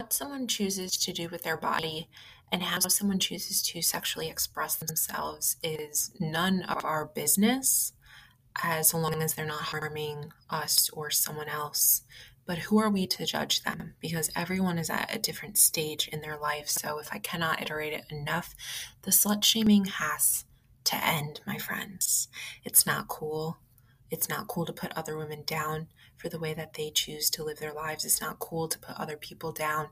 what 0.00 0.12
someone 0.12 0.48
chooses 0.48 0.96
to 0.96 1.12
do 1.12 1.28
with 1.28 1.44
their 1.44 1.56
body 1.56 2.08
and 2.50 2.62
how 2.64 2.80
someone 2.80 3.20
chooses 3.20 3.62
to 3.62 3.80
sexually 3.80 4.28
express 4.28 4.74
themselves 4.74 5.56
is 5.62 6.10
none 6.18 6.62
of 6.62 6.84
our 6.84 7.06
business 7.06 7.92
as 8.60 8.92
long 8.92 9.22
as 9.22 9.34
they're 9.34 9.46
not 9.46 9.62
harming 9.62 10.32
us 10.50 10.90
or 10.90 11.10
someone 11.10 11.48
else. 11.48 12.02
But 12.44 12.58
who 12.58 12.78
are 12.78 12.90
we 12.90 13.06
to 13.06 13.24
judge 13.24 13.62
them? 13.62 13.94
Because 14.00 14.30
everyone 14.34 14.78
is 14.78 14.90
at 14.90 15.14
a 15.14 15.18
different 15.18 15.56
stage 15.56 16.08
in 16.08 16.22
their 16.22 16.36
life. 16.36 16.68
So 16.68 16.98
if 16.98 17.12
I 17.12 17.18
cannot 17.18 17.62
iterate 17.62 17.92
it 17.92 18.04
enough, 18.10 18.54
the 19.02 19.12
slut 19.12 19.44
shaming 19.44 19.84
has 19.84 20.44
to 20.84 20.96
end, 20.96 21.40
my 21.46 21.56
friends. 21.56 22.28
It's 22.64 22.84
not 22.84 23.06
cool. 23.06 23.58
It's 24.14 24.28
not 24.28 24.46
cool 24.46 24.64
to 24.64 24.72
put 24.72 24.92
other 24.92 25.18
women 25.18 25.42
down 25.44 25.88
for 26.18 26.28
the 26.28 26.38
way 26.38 26.54
that 26.54 26.74
they 26.74 26.92
choose 26.92 27.28
to 27.30 27.42
live 27.42 27.58
their 27.58 27.72
lives. 27.72 28.04
It's 28.04 28.20
not 28.20 28.38
cool 28.38 28.68
to 28.68 28.78
put 28.78 28.94
other 28.96 29.16
people 29.16 29.50
down 29.50 29.88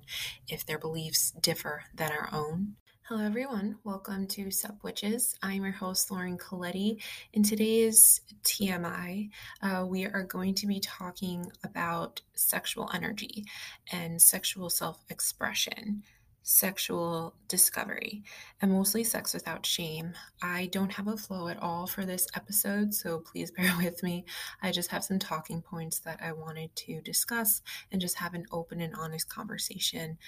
if 0.46 0.64
their 0.64 0.78
beliefs 0.78 1.32
differ 1.32 1.82
than 1.92 2.12
our 2.12 2.28
own. 2.32 2.76
Hello, 3.08 3.24
everyone. 3.24 3.78
Welcome 3.82 4.28
to 4.28 4.52
Sup 4.52 4.78
Witches. 4.84 5.34
I'm 5.42 5.64
your 5.64 5.72
host, 5.72 6.12
Lauren 6.12 6.38
Colletti. 6.38 7.02
In 7.32 7.42
today's 7.42 8.20
TMI, 8.44 9.30
uh, 9.60 9.84
we 9.88 10.04
are 10.04 10.22
going 10.22 10.54
to 10.54 10.68
be 10.68 10.78
talking 10.78 11.50
about 11.64 12.20
sexual 12.34 12.88
energy 12.94 13.44
and 13.90 14.22
sexual 14.22 14.70
self 14.70 15.02
expression 15.10 16.04
sexual 16.42 17.34
discovery 17.48 18.22
and 18.60 18.72
mostly 18.72 19.04
sex 19.04 19.32
without 19.34 19.64
shame. 19.64 20.12
I 20.42 20.66
don't 20.72 20.92
have 20.92 21.08
a 21.08 21.16
flow 21.16 21.48
at 21.48 21.62
all 21.62 21.86
for 21.86 22.04
this 22.04 22.26
episode, 22.34 22.94
so 22.94 23.18
please 23.18 23.50
bear 23.56 23.72
with 23.78 24.02
me. 24.02 24.24
I 24.62 24.72
just 24.72 24.90
have 24.90 25.04
some 25.04 25.18
talking 25.18 25.62
points 25.62 26.00
that 26.00 26.20
I 26.22 26.32
wanted 26.32 26.74
to 26.76 27.00
discuss 27.02 27.62
and 27.90 28.00
just 28.00 28.18
have 28.18 28.34
an 28.34 28.46
open 28.52 28.80
and 28.80 28.94
honest 28.94 29.28
conversation 29.28 30.18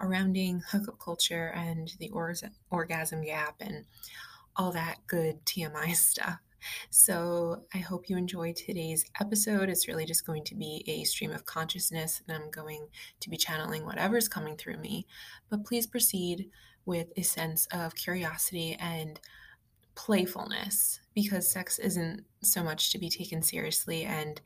surrounding 0.00 0.60
hookup 0.68 0.98
culture 0.98 1.52
and 1.54 1.94
the 1.98 2.10
or- 2.10 2.34
orgasm 2.70 3.24
gap 3.24 3.54
and 3.60 3.84
all 4.56 4.72
that 4.72 4.98
good 5.06 5.44
TMI 5.46 5.94
stuff. 5.94 6.38
So 6.90 7.64
I 7.74 7.78
hope 7.78 8.08
you 8.08 8.16
enjoy 8.16 8.52
today's 8.52 9.04
episode. 9.20 9.68
It's 9.68 9.88
really 9.88 10.04
just 10.04 10.26
going 10.26 10.44
to 10.44 10.54
be 10.54 10.84
a 10.86 11.04
stream 11.04 11.32
of 11.32 11.44
consciousness, 11.44 12.22
and 12.26 12.36
I'm 12.36 12.50
going 12.50 12.86
to 13.20 13.30
be 13.30 13.36
channeling 13.36 13.84
whatever's 13.84 14.28
coming 14.28 14.56
through 14.56 14.78
me. 14.78 15.06
But 15.50 15.64
please 15.64 15.86
proceed 15.86 16.50
with 16.84 17.12
a 17.16 17.22
sense 17.22 17.66
of 17.72 17.94
curiosity 17.94 18.76
and 18.80 19.20
playfulness 19.94 21.00
because 21.14 21.50
sex 21.50 21.78
isn't 21.78 22.24
so 22.42 22.62
much 22.62 22.90
to 22.92 22.98
be 22.98 23.10
taken 23.10 23.42
seriously 23.42 24.04
and 24.04 24.40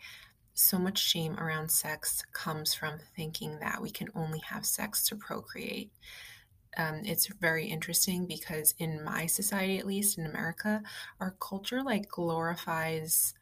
so 0.55 0.79
much 0.79 0.99
shame 0.99 1.39
around 1.39 1.71
sex 1.71 2.25
comes 2.33 2.75
from 2.75 2.99
thinking 3.15 3.59
that 3.61 3.81
we 3.81 3.91
can 3.91 4.09
only 4.15 4.39
have 4.41 4.65
sex 4.65 5.07
to 5.07 5.15
procreate 5.15 5.93
um, 6.77 7.03
it's 7.05 7.29
very 7.41 7.67
interesting 7.67 8.27
because 8.27 8.75
in 8.79 9.03
my 9.03 9.27
society, 9.27 9.79
at 9.79 9.87
least 9.87 10.19
in 10.19 10.27
America, 10.27 10.83
our 11.21 11.37
culture 11.41 11.83
like 11.83 12.09
glorifies 12.09 13.35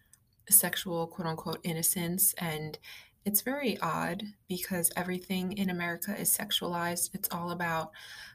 sexual 0.51 1.07
quote 1.07 1.27
unquote 1.27 1.61
innocence 1.65 2.35
and 2.35 2.79
it's 3.25 3.41
very 3.41 3.79
odd 3.81 4.23
because 4.49 4.93
everything 4.97 5.53
in 5.53 5.71
America 5.71 6.15
is 6.19 6.37
sexualized. 6.37 7.11
It's 7.15 7.29
all 7.33 7.51
about 7.51 7.91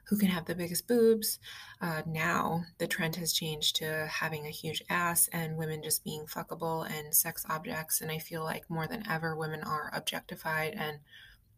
who 0.06 0.18
can 0.18 0.30
have 0.30 0.46
the 0.46 0.56
biggest 0.56 0.88
boobs. 0.88 1.38
Uh, 1.80 2.02
now 2.08 2.64
the 2.80 2.88
trend 2.88 3.16
has 3.18 3.32
changed 3.32 3.76
to 3.78 4.08
having 4.12 4.48
a 4.48 4.52
huge 4.52 4.82
ass 4.90 5.30
and 5.32 5.58
women 5.58 5.84
just 5.84 6.04
being 6.04 6.26
fuckable 6.26 6.90
and 6.90 7.14
sex 7.14 7.46
objects. 7.48 8.02
And 8.02 8.10
I 8.10 8.18
feel 8.18 8.44
like 8.44 8.68
more 8.68 8.88
than 8.88 9.08
ever, 9.08 9.36
women 9.36 9.62
are 9.62 9.92
objectified 9.94 10.74
and 10.76 11.00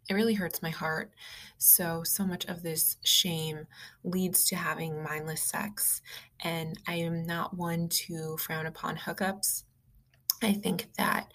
it 0.09 0.13
really 0.13 0.33
hurts 0.33 0.61
my 0.61 0.69
heart. 0.69 1.11
So, 1.57 2.03
so 2.03 2.25
much 2.25 2.45
of 2.45 2.63
this 2.63 2.97
shame 3.03 3.67
leads 4.03 4.45
to 4.45 4.55
having 4.55 5.03
mindless 5.03 5.43
sex. 5.43 6.01
And 6.43 6.77
I 6.87 6.95
am 6.95 7.25
not 7.25 7.55
one 7.55 7.87
to 7.89 8.37
frown 8.37 8.65
upon 8.65 8.97
hookups. 8.97 9.63
I 10.41 10.53
think 10.53 10.87
that 10.97 11.31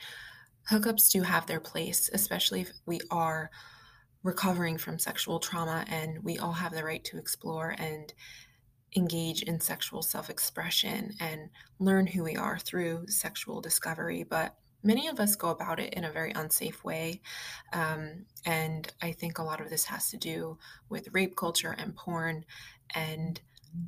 hookups 0.71 1.11
do 1.11 1.23
have 1.23 1.47
their 1.47 1.61
place, 1.61 2.11
especially 2.13 2.63
if 2.63 2.73
we 2.87 3.01
are 3.11 3.51
recovering 4.23 4.77
from 4.77 4.99
sexual 4.99 5.39
trauma 5.39 5.85
and 5.89 6.23
we 6.25 6.37
all 6.39 6.53
have 6.53 6.73
the 6.73 6.85
right 6.85 7.05
to 7.05 7.17
explore 7.17 7.77
and 7.79 8.13
engage 8.97 9.43
in 9.43 9.61
sexual 9.61 10.03
self 10.03 10.29
expression 10.29 11.15
and 11.21 11.49
learn 11.79 12.07
who 12.07 12.25
we 12.25 12.35
are 12.35 12.59
through 12.59 13.07
sexual 13.09 13.61
discovery. 13.61 14.25
But 14.25 14.57
many 14.83 15.09
of 15.09 15.21
us 15.21 15.37
go 15.37 15.51
about 15.51 15.81
it 15.81 15.95
in 15.95 16.05
a 16.05 16.13
very 16.13 16.33
unsafe 16.33 16.85
way. 16.85 17.21
Um, 17.73 18.27
and 18.45 18.93
I 19.03 19.13
think 19.13 19.39
a 19.39 19.43
lot 19.43 19.61
of 19.61 19.71
this 19.71 19.85
has 19.87 20.11
to 20.11 20.17
do 20.17 20.59
with 20.89 21.09
rape 21.13 21.37
culture 21.37 21.75
and 21.77 21.95
porn. 21.95 22.45
And 22.95 23.41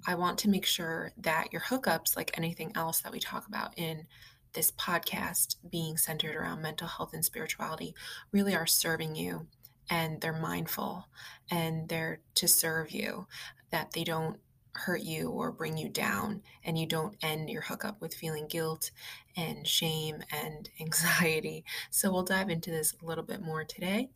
I 0.06 0.14
want 0.14 0.38
to 0.40 0.48
make 0.48 0.66
sure 0.66 1.12
that 1.18 1.52
your 1.52 1.62
hookups, 1.62 2.16
like 2.16 2.36
anything 2.36 2.72
else 2.74 3.00
that 3.00 3.12
we 3.12 3.20
talk 3.20 3.46
about 3.46 3.78
in 3.78 4.06
this 4.54 4.70
podcast, 4.72 5.56
being 5.70 5.96
centered 5.96 6.34
around 6.34 6.62
mental 6.62 6.88
health 6.88 7.14
and 7.14 7.24
spirituality, 7.24 7.94
really 8.32 8.54
are 8.54 8.66
serving 8.66 9.14
you 9.14 9.46
and 9.90 10.20
they're 10.20 10.32
mindful 10.32 11.06
and 11.50 11.88
they're 11.88 12.20
to 12.34 12.48
serve 12.48 12.90
you, 12.90 13.26
that 13.70 13.92
they 13.92 14.04
don't 14.04 14.38
hurt 14.72 15.02
you 15.02 15.30
or 15.30 15.50
bring 15.50 15.76
you 15.76 15.88
down 15.88 16.42
and 16.64 16.78
you 16.78 16.86
don't 16.86 17.16
end 17.22 17.50
your 17.50 17.62
hookup 17.62 18.00
with 18.00 18.14
feeling 18.14 18.46
guilt 18.48 18.90
and 19.36 19.66
shame 19.66 20.22
and 20.30 20.70
anxiety. 20.80 21.64
So 21.90 22.12
we'll 22.12 22.22
dive 22.22 22.50
into 22.50 22.70
this 22.70 22.94
a 23.02 23.06
little 23.06 23.24
bit 23.24 23.42
more 23.42 23.64
today. 23.64 24.10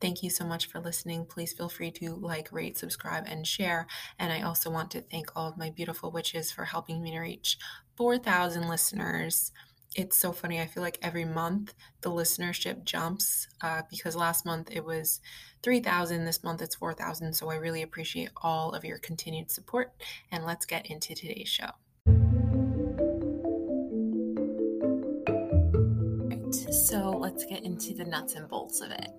Thank 0.00 0.22
you 0.22 0.30
so 0.30 0.44
much 0.44 0.66
for 0.66 0.80
listening. 0.80 1.24
Please 1.24 1.52
feel 1.52 1.68
free 1.68 1.90
to 1.92 2.14
like, 2.14 2.52
rate, 2.52 2.76
subscribe, 2.76 3.24
and 3.26 3.46
share. 3.46 3.86
And 4.18 4.32
I 4.32 4.42
also 4.42 4.70
want 4.70 4.90
to 4.90 5.00
thank 5.00 5.30
all 5.34 5.48
of 5.48 5.56
my 5.56 5.70
beautiful 5.70 6.10
witches 6.10 6.52
for 6.52 6.64
helping 6.64 7.02
me 7.02 7.12
to 7.12 7.20
reach 7.20 7.56
4,000 7.96 8.68
listeners 8.68 9.52
it's 9.94 10.16
so 10.16 10.32
funny. 10.32 10.60
I 10.60 10.66
feel 10.66 10.82
like 10.82 10.98
every 11.02 11.24
month 11.24 11.74
the 12.00 12.10
listenership 12.10 12.84
jumps 12.84 13.46
uh, 13.60 13.82
because 13.88 14.16
last 14.16 14.44
month 14.44 14.70
it 14.70 14.84
was 14.84 15.20
3,000. 15.62 16.24
This 16.24 16.42
month 16.42 16.62
it's 16.62 16.74
4,000. 16.74 17.32
So 17.32 17.50
I 17.50 17.56
really 17.56 17.82
appreciate 17.82 18.30
all 18.36 18.72
of 18.72 18.84
your 18.84 18.98
continued 18.98 19.50
support. 19.50 19.92
And 20.32 20.44
let's 20.44 20.66
get 20.66 20.86
into 20.86 21.14
today's 21.14 21.48
show. 21.48 21.70
Right, 26.26 26.54
so 26.88 27.10
let's 27.10 27.44
get 27.46 27.62
into 27.62 27.94
the 27.94 28.04
nuts 28.04 28.34
and 28.34 28.48
bolts 28.48 28.80
of 28.80 28.90
it. 28.90 29.10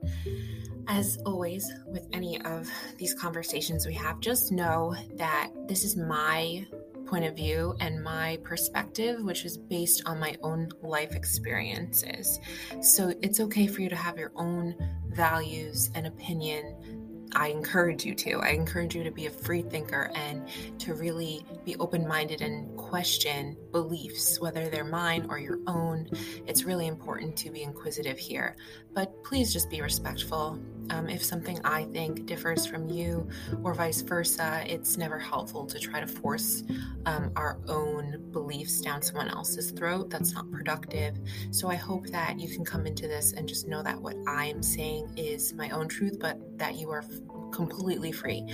As 0.87 1.17
always, 1.25 1.73
with 1.87 2.05
any 2.13 2.39
of 2.41 2.69
these 2.97 3.15
conversations 3.15 3.87
we 3.87 3.93
have, 3.93 4.19
just 4.19 4.51
know 4.51 4.95
that 5.15 5.49
this 5.67 5.83
is 5.83 5.95
my 5.95 6.67
point 7.05 7.25
of 7.25 7.35
view 7.35 7.75
and 7.79 8.03
my 8.03 8.37
perspective, 8.43 9.21
which 9.23 9.45
is 9.45 9.57
based 9.57 10.03
on 10.05 10.19
my 10.19 10.35
own 10.41 10.69
life 10.81 11.15
experiences. 11.15 12.39
So 12.81 13.13
it's 13.21 13.39
okay 13.39 13.67
for 13.67 13.81
you 13.81 13.89
to 13.89 13.95
have 13.95 14.17
your 14.17 14.31
own 14.35 14.75
values 15.07 15.89
and 15.95 16.07
opinion 16.07 16.94
I 17.35 17.47
encourage 17.47 18.05
you 18.05 18.15
to. 18.15 18.39
I 18.39 18.49
encourage 18.49 18.95
you 18.95 19.03
to 19.03 19.11
be 19.11 19.25
a 19.25 19.29
free 19.29 19.61
thinker 19.61 20.09
and 20.15 20.47
to 20.79 20.93
really 20.93 21.45
be 21.65 21.75
open 21.75 22.07
minded 22.07 22.41
and 22.41 22.75
question 22.77 23.57
beliefs, 23.73 24.39
whether 24.39 24.69
they're 24.69 24.85
mine 24.85 25.27
or 25.29 25.37
your 25.37 25.59
own. 25.67 26.09
It's 26.47 26.63
really 26.63 26.87
important 26.87 27.35
to 27.37 27.51
be 27.51 27.61
inquisitive 27.61 28.17
here. 28.17 28.55
But 28.93 29.21
please 29.25 29.51
just 29.51 29.69
be 29.69 29.81
respectful. 29.81 30.57
Um, 30.91 31.09
if 31.09 31.23
something 31.23 31.59
I 31.65 31.83
think 31.85 32.25
differs 32.25 32.65
from 32.65 32.87
you 32.87 33.27
or 33.63 33.73
vice 33.73 34.01
versa, 34.01 34.63
it's 34.65 34.95
never 34.95 35.19
helpful 35.19 35.65
to 35.65 35.79
try 35.79 35.99
to 35.99 36.07
force 36.07 36.63
um, 37.05 37.31
our 37.35 37.59
own 37.67 38.31
beliefs 38.31 38.79
down 38.79 39.01
someone 39.01 39.27
else's 39.27 39.71
throat. 39.71 40.09
That's 40.09 40.33
not 40.33 40.49
productive. 40.51 41.17
So 41.51 41.69
I 41.69 41.75
hope 41.75 42.07
that 42.07 42.39
you 42.39 42.47
can 42.47 42.63
come 42.63 42.85
into 42.85 43.07
this 43.07 43.33
and 43.33 43.49
just 43.49 43.67
know 43.67 43.83
that 43.83 43.99
what 43.99 44.15
I 44.27 44.45
am 44.45 44.63
saying 44.63 45.11
is 45.17 45.53
my 45.53 45.69
own 45.71 45.89
truth, 45.89 46.17
but 46.19 46.39
that 46.57 46.75
you 46.75 46.91
are 46.91 47.03
completely 47.55 48.11
free 48.11 48.45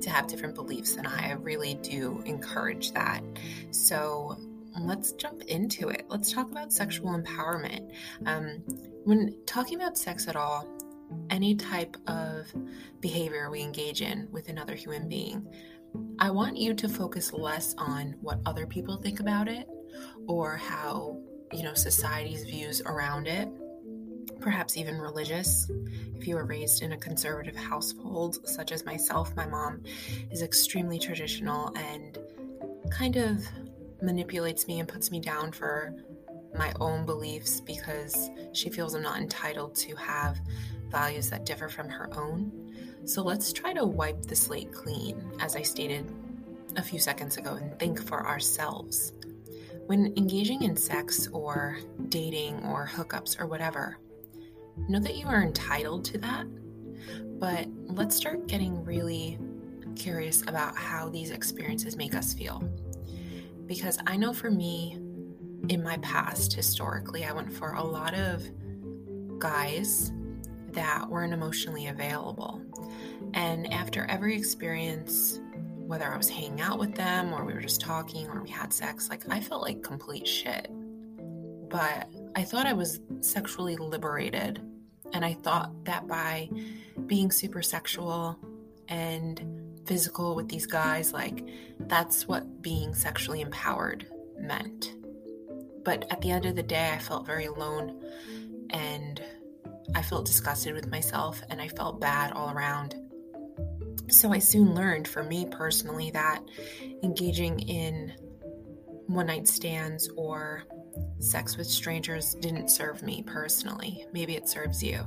to 0.00 0.10
have 0.10 0.26
different 0.26 0.54
beliefs 0.54 0.96
I. 0.96 1.30
I 1.30 1.32
really 1.32 1.74
do 1.74 2.22
encourage 2.24 2.92
that. 2.92 3.22
So 3.70 4.36
let's 4.80 5.12
jump 5.12 5.42
into 5.42 5.88
it. 5.88 6.06
Let's 6.08 6.32
talk 6.32 6.50
about 6.50 6.72
sexual 6.72 7.18
empowerment. 7.18 7.92
Um, 8.24 8.62
when 9.04 9.36
talking 9.46 9.76
about 9.76 9.96
sex 9.96 10.28
at 10.28 10.36
all, 10.36 10.66
any 11.30 11.54
type 11.54 11.96
of 12.06 12.46
behavior 13.00 13.50
we 13.50 13.62
engage 13.62 14.02
in 14.02 14.28
with 14.32 14.48
another 14.48 14.74
human 14.74 15.08
being, 15.08 15.46
I 16.18 16.30
want 16.30 16.56
you 16.56 16.74
to 16.74 16.88
focus 16.88 17.32
less 17.32 17.74
on 17.78 18.16
what 18.20 18.40
other 18.44 18.66
people 18.66 18.96
think 18.96 19.20
about 19.20 19.48
it 19.48 19.68
or 20.26 20.56
how, 20.56 21.20
you 21.52 21.62
know, 21.62 21.74
society's 21.74 22.44
views 22.44 22.82
around 22.82 23.28
it 23.28 23.48
perhaps 24.40 24.76
even 24.76 24.98
religious. 24.98 25.70
If 26.14 26.26
you 26.26 26.36
were 26.36 26.44
raised 26.44 26.82
in 26.82 26.92
a 26.92 26.96
conservative 26.96 27.56
household, 27.56 28.46
such 28.48 28.72
as 28.72 28.84
myself, 28.84 29.34
my 29.36 29.46
mom 29.46 29.82
is 30.30 30.42
extremely 30.42 30.98
traditional 30.98 31.74
and 31.76 32.18
kind 32.90 33.16
of 33.16 33.46
manipulates 34.02 34.66
me 34.66 34.80
and 34.80 34.88
puts 34.88 35.10
me 35.10 35.20
down 35.20 35.52
for 35.52 35.94
my 36.56 36.72
own 36.80 37.04
beliefs 37.04 37.60
because 37.60 38.30
she 38.52 38.70
feels 38.70 38.94
I'm 38.94 39.02
not 39.02 39.20
entitled 39.20 39.74
to 39.76 39.94
have 39.96 40.40
values 40.88 41.30
that 41.30 41.44
differ 41.44 41.68
from 41.68 41.88
her 41.88 42.08
own. 42.16 42.52
So 43.04 43.22
let's 43.22 43.52
try 43.52 43.72
to 43.72 43.84
wipe 43.84 44.22
the 44.22 44.36
slate 44.36 44.72
clean, 44.72 45.22
as 45.40 45.56
I 45.56 45.62
stated 45.62 46.10
a 46.76 46.82
few 46.82 46.98
seconds 46.98 47.36
ago, 47.36 47.54
and 47.54 47.78
think 47.78 48.02
for 48.02 48.26
ourselves. 48.26 49.12
When 49.86 50.12
engaging 50.16 50.62
in 50.62 50.76
sex 50.76 51.28
or 51.32 51.78
dating 52.08 52.64
or 52.64 52.88
hookups 52.92 53.38
or 53.40 53.46
whatever, 53.46 53.98
know 54.88 55.00
that 55.00 55.16
you 55.16 55.26
are 55.26 55.42
entitled 55.42 56.04
to 56.06 56.18
that, 56.18 56.46
but 57.38 57.66
let's 57.86 58.14
start 58.14 58.46
getting 58.46 58.84
really 58.84 59.38
curious 59.96 60.42
about 60.42 60.76
how 60.76 61.08
these 61.08 61.30
experiences 61.30 61.96
make 61.96 62.14
us 62.14 62.34
feel. 62.34 62.62
Because 63.66 63.98
I 64.06 64.16
know 64.16 64.32
for 64.32 64.50
me, 64.50 64.98
in 65.68 65.82
my 65.82 65.96
past, 65.98 66.52
historically, 66.52 67.24
I 67.24 67.32
went 67.32 67.52
for 67.52 67.72
a 67.72 67.82
lot 67.82 68.14
of 68.14 68.42
guys 69.38 70.12
that 70.72 71.08
weren't 71.08 71.32
emotionally 71.32 71.88
available. 71.88 72.62
And 73.34 73.72
after 73.72 74.04
every 74.06 74.36
experience, 74.36 75.40
whether 75.86 76.04
I 76.04 76.16
was 76.16 76.28
hanging 76.28 76.60
out 76.60 76.78
with 76.78 76.94
them 76.94 77.32
or 77.32 77.44
we 77.44 77.54
were 77.54 77.60
just 77.60 77.80
talking 77.80 78.28
or 78.28 78.42
we 78.42 78.50
had 78.50 78.72
sex, 78.72 79.08
like 79.08 79.28
I 79.28 79.40
felt 79.40 79.62
like 79.62 79.82
complete 79.82 80.26
shit. 80.26 80.70
But 81.68 82.08
I 82.34 82.44
thought 82.44 82.66
I 82.66 82.72
was 82.72 83.00
sexually 83.20 83.76
liberated. 83.76 84.60
And 85.12 85.24
I 85.24 85.34
thought 85.34 85.84
that 85.84 86.06
by 86.06 86.50
being 87.06 87.30
super 87.30 87.62
sexual 87.62 88.38
and 88.88 89.40
physical 89.86 90.34
with 90.34 90.48
these 90.48 90.66
guys, 90.66 91.12
like 91.12 91.46
that's 91.80 92.26
what 92.26 92.62
being 92.62 92.94
sexually 92.94 93.40
empowered 93.40 94.06
meant. 94.38 94.94
But 95.84 96.10
at 96.10 96.20
the 96.20 96.30
end 96.30 96.46
of 96.46 96.56
the 96.56 96.62
day, 96.62 96.90
I 96.92 96.98
felt 96.98 97.26
very 97.26 97.46
alone 97.46 98.02
and 98.70 99.22
I 99.94 100.02
felt 100.02 100.26
disgusted 100.26 100.74
with 100.74 100.88
myself 100.90 101.42
and 101.48 101.60
I 101.60 101.68
felt 101.68 102.00
bad 102.00 102.32
all 102.32 102.50
around. 102.50 102.96
So 104.08 104.32
I 104.32 104.38
soon 104.38 104.74
learned 104.74 105.06
for 105.06 105.22
me 105.22 105.46
personally 105.46 106.10
that 106.10 106.42
engaging 107.02 107.60
in 107.60 108.12
one 109.06 109.26
night 109.26 109.46
stands 109.46 110.08
or 110.16 110.64
sex 111.18 111.56
with 111.56 111.66
strangers 111.66 112.34
didn't 112.34 112.68
serve 112.68 113.02
me 113.02 113.22
personally. 113.22 114.06
Maybe 114.12 114.36
it 114.36 114.48
serves 114.48 114.82
you. 114.82 115.04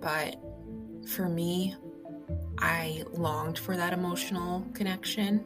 But 0.00 0.36
for 1.06 1.28
me, 1.28 1.76
I 2.58 3.04
longed 3.12 3.58
for 3.58 3.76
that 3.76 3.92
emotional 3.92 4.66
connection. 4.74 5.44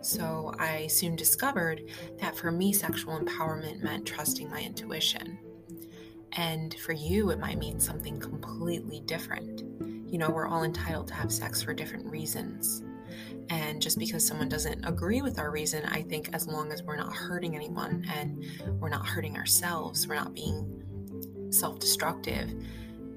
So 0.00 0.54
I 0.58 0.86
soon 0.88 1.16
discovered 1.16 1.82
that 2.18 2.36
for 2.36 2.50
me, 2.50 2.72
sexual 2.72 3.18
empowerment 3.18 3.82
meant 3.82 4.06
trusting 4.06 4.50
my 4.50 4.60
intuition. 4.60 5.38
And 6.32 6.74
for 6.74 6.92
you, 6.92 7.30
it 7.30 7.38
might 7.38 7.58
mean 7.58 7.78
something 7.78 8.18
completely 8.18 9.00
different. 9.00 9.62
You 10.10 10.18
know, 10.18 10.30
we're 10.30 10.48
all 10.48 10.64
entitled 10.64 11.08
to 11.08 11.14
have 11.14 11.32
sex 11.32 11.62
for 11.62 11.74
different 11.74 12.06
reasons. 12.06 12.82
And 13.52 13.82
just 13.82 13.98
because 13.98 14.26
someone 14.26 14.48
doesn't 14.48 14.82
agree 14.86 15.20
with 15.20 15.38
our 15.38 15.50
reason, 15.50 15.84
I 15.84 16.00
think 16.00 16.30
as 16.32 16.48
long 16.48 16.72
as 16.72 16.82
we're 16.82 16.96
not 16.96 17.12
hurting 17.12 17.54
anyone 17.54 18.02
and 18.10 18.46
we're 18.80 18.88
not 18.88 19.06
hurting 19.06 19.36
ourselves, 19.36 20.08
we're 20.08 20.14
not 20.14 20.32
being 20.32 21.50
self 21.50 21.78
destructive, 21.78 22.50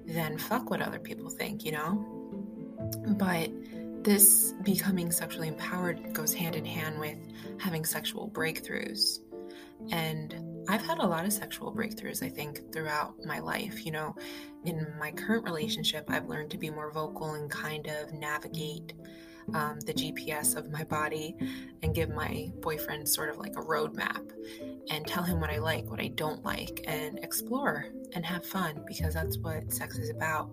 then 0.06 0.38
fuck 0.38 0.70
what 0.70 0.82
other 0.82 1.00
people 1.00 1.30
think, 1.30 1.64
you 1.64 1.72
know? 1.72 2.06
But 3.12 3.50
this 4.04 4.54
becoming 4.64 5.10
sexually 5.10 5.48
empowered 5.48 6.14
goes 6.14 6.34
hand 6.34 6.56
in 6.56 6.66
hand 6.66 7.00
with 7.00 7.18
having 7.58 7.86
sexual 7.86 8.30
breakthroughs. 8.30 9.20
And 9.90 10.66
I've 10.68 10.86
had 10.86 10.98
a 10.98 11.08
lot 11.08 11.24
of 11.24 11.31
sexual 11.31 11.74
breakthroughs, 11.74 12.22
I 12.22 12.28
think, 12.28 12.74
throughout 12.74 13.14
my 13.24 13.40
life. 13.40 13.86
You 13.86 13.94
know, 13.94 14.16
in 14.66 14.86
my 15.00 15.12
current 15.12 15.46
relationship, 15.46 16.10
I've 16.10 16.28
learned 16.28 16.52
to 16.52 16.58
be 16.58 16.70
more 16.70 16.92
vocal 16.92 17.36
and 17.36 17.50
kind 17.50 17.88
of 17.88 18.12
navigate 18.12 18.92
um, 19.53 19.80
the 19.81 19.94
GPS 19.94 20.56
of 20.56 20.71
my 20.71 20.83
body 20.83 21.36
and 21.83 21.94
give 21.94 22.09
my 22.09 22.51
boyfriend 22.62 23.07
sort 23.07 23.30
of 23.30 23.38
like 23.38 23.56
a 23.56 23.62
roadmap 23.62 24.31
and 24.89 25.06
tell 25.06 25.24
him 25.24 25.39
what 25.39 25.50
I 25.50 25.57
like, 25.57 25.89
what 25.89 26.00
I 26.00 26.07
don't 26.07 26.44
like, 26.44 26.83
and 26.88 27.19
explore 27.19 27.88
and 28.13 28.25
have 28.25 28.45
fun 28.45 28.83
because 28.88 29.13
that's 29.13 29.38
what 29.38 29.71
sex 29.71 29.97
is 29.97 30.09
about. 30.09 30.50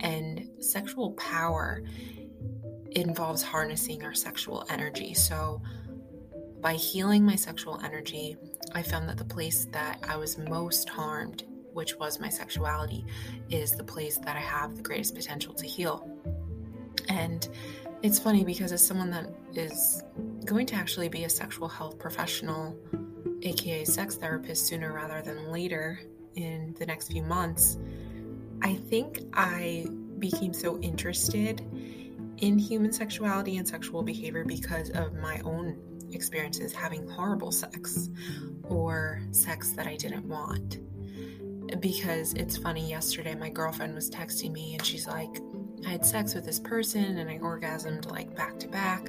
And 0.00 0.48
sexual 0.60 1.12
power 1.12 1.82
involves 2.92 3.42
harnessing 3.42 4.04
our 4.04 4.14
sexual 4.14 4.64
energy. 4.70 5.14
So, 5.14 5.60
by 6.60 6.74
healing 6.74 7.26
my 7.26 7.34
sexual 7.34 7.78
energy, 7.84 8.36
I 8.72 8.82
found 8.82 9.08
that 9.08 9.18
the 9.18 9.24
place 9.24 9.66
that 9.72 9.98
I 10.08 10.16
was 10.16 10.38
most 10.38 10.88
harmed, 10.88 11.44
which 11.72 11.96
was 11.96 12.18
my 12.18 12.30
sexuality, 12.30 13.04
is 13.50 13.72
the 13.72 13.84
place 13.84 14.16
that 14.18 14.36
I 14.36 14.40
have 14.40 14.76
the 14.76 14.82
greatest 14.82 15.14
potential 15.14 15.52
to 15.54 15.66
heal. 15.66 16.08
And 17.08 17.46
it's 18.04 18.18
funny 18.18 18.44
because 18.44 18.70
as 18.70 18.86
someone 18.86 19.08
that 19.08 19.26
is 19.54 20.02
going 20.44 20.66
to 20.66 20.74
actually 20.74 21.08
be 21.08 21.24
a 21.24 21.30
sexual 21.30 21.68
health 21.68 21.98
professional, 21.98 22.76
aka 23.40 23.82
sex 23.86 24.16
therapist, 24.16 24.66
sooner 24.66 24.92
rather 24.92 25.22
than 25.22 25.50
later 25.50 25.98
in 26.34 26.74
the 26.78 26.84
next 26.84 27.10
few 27.10 27.22
months, 27.22 27.78
I 28.60 28.74
think 28.74 29.20
I 29.32 29.86
became 30.18 30.52
so 30.52 30.78
interested 30.80 31.62
in 32.36 32.58
human 32.58 32.92
sexuality 32.92 33.56
and 33.56 33.66
sexual 33.66 34.02
behavior 34.02 34.44
because 34.44 34.90
of 34.90 35.14
my 35.14 35.40
own 35.42 35.78
experiences 36.12 36.74
having 36.74 37.08
horrible 37.08 37.52
sex 37.52 38.10
or 38.64 39.22
sex 39.30 39.70
that 39.70 39.86
I 39.86 39.96
didn't 39.96 40.28
want. 40.28 40.78
Because 41.80 42.34
it's 42.34 42.58
funny, 42.58 42.86
yesterday 42.86 43.34
my 43.34 43.48
girlfriend 43.48 43.94
was 43.94 44.10
texting 44.10 44.52
me 44.52 44.74
and 44.74 44.84
she's 44.84 45.06
like, 45.06 45.38
I 45.86 45.90
had 45.90 46.04
sex 46.04 46.34
with 46.34 46.44
this 46.44 46.58
person 46.58 47.18
and 47.18 47.28
I 47.28 47.38
orgasmed 47.38 48.10
like 48.10 48.34
back 48.34 48.58
to 48.60 48.68
back. 48.68 49.08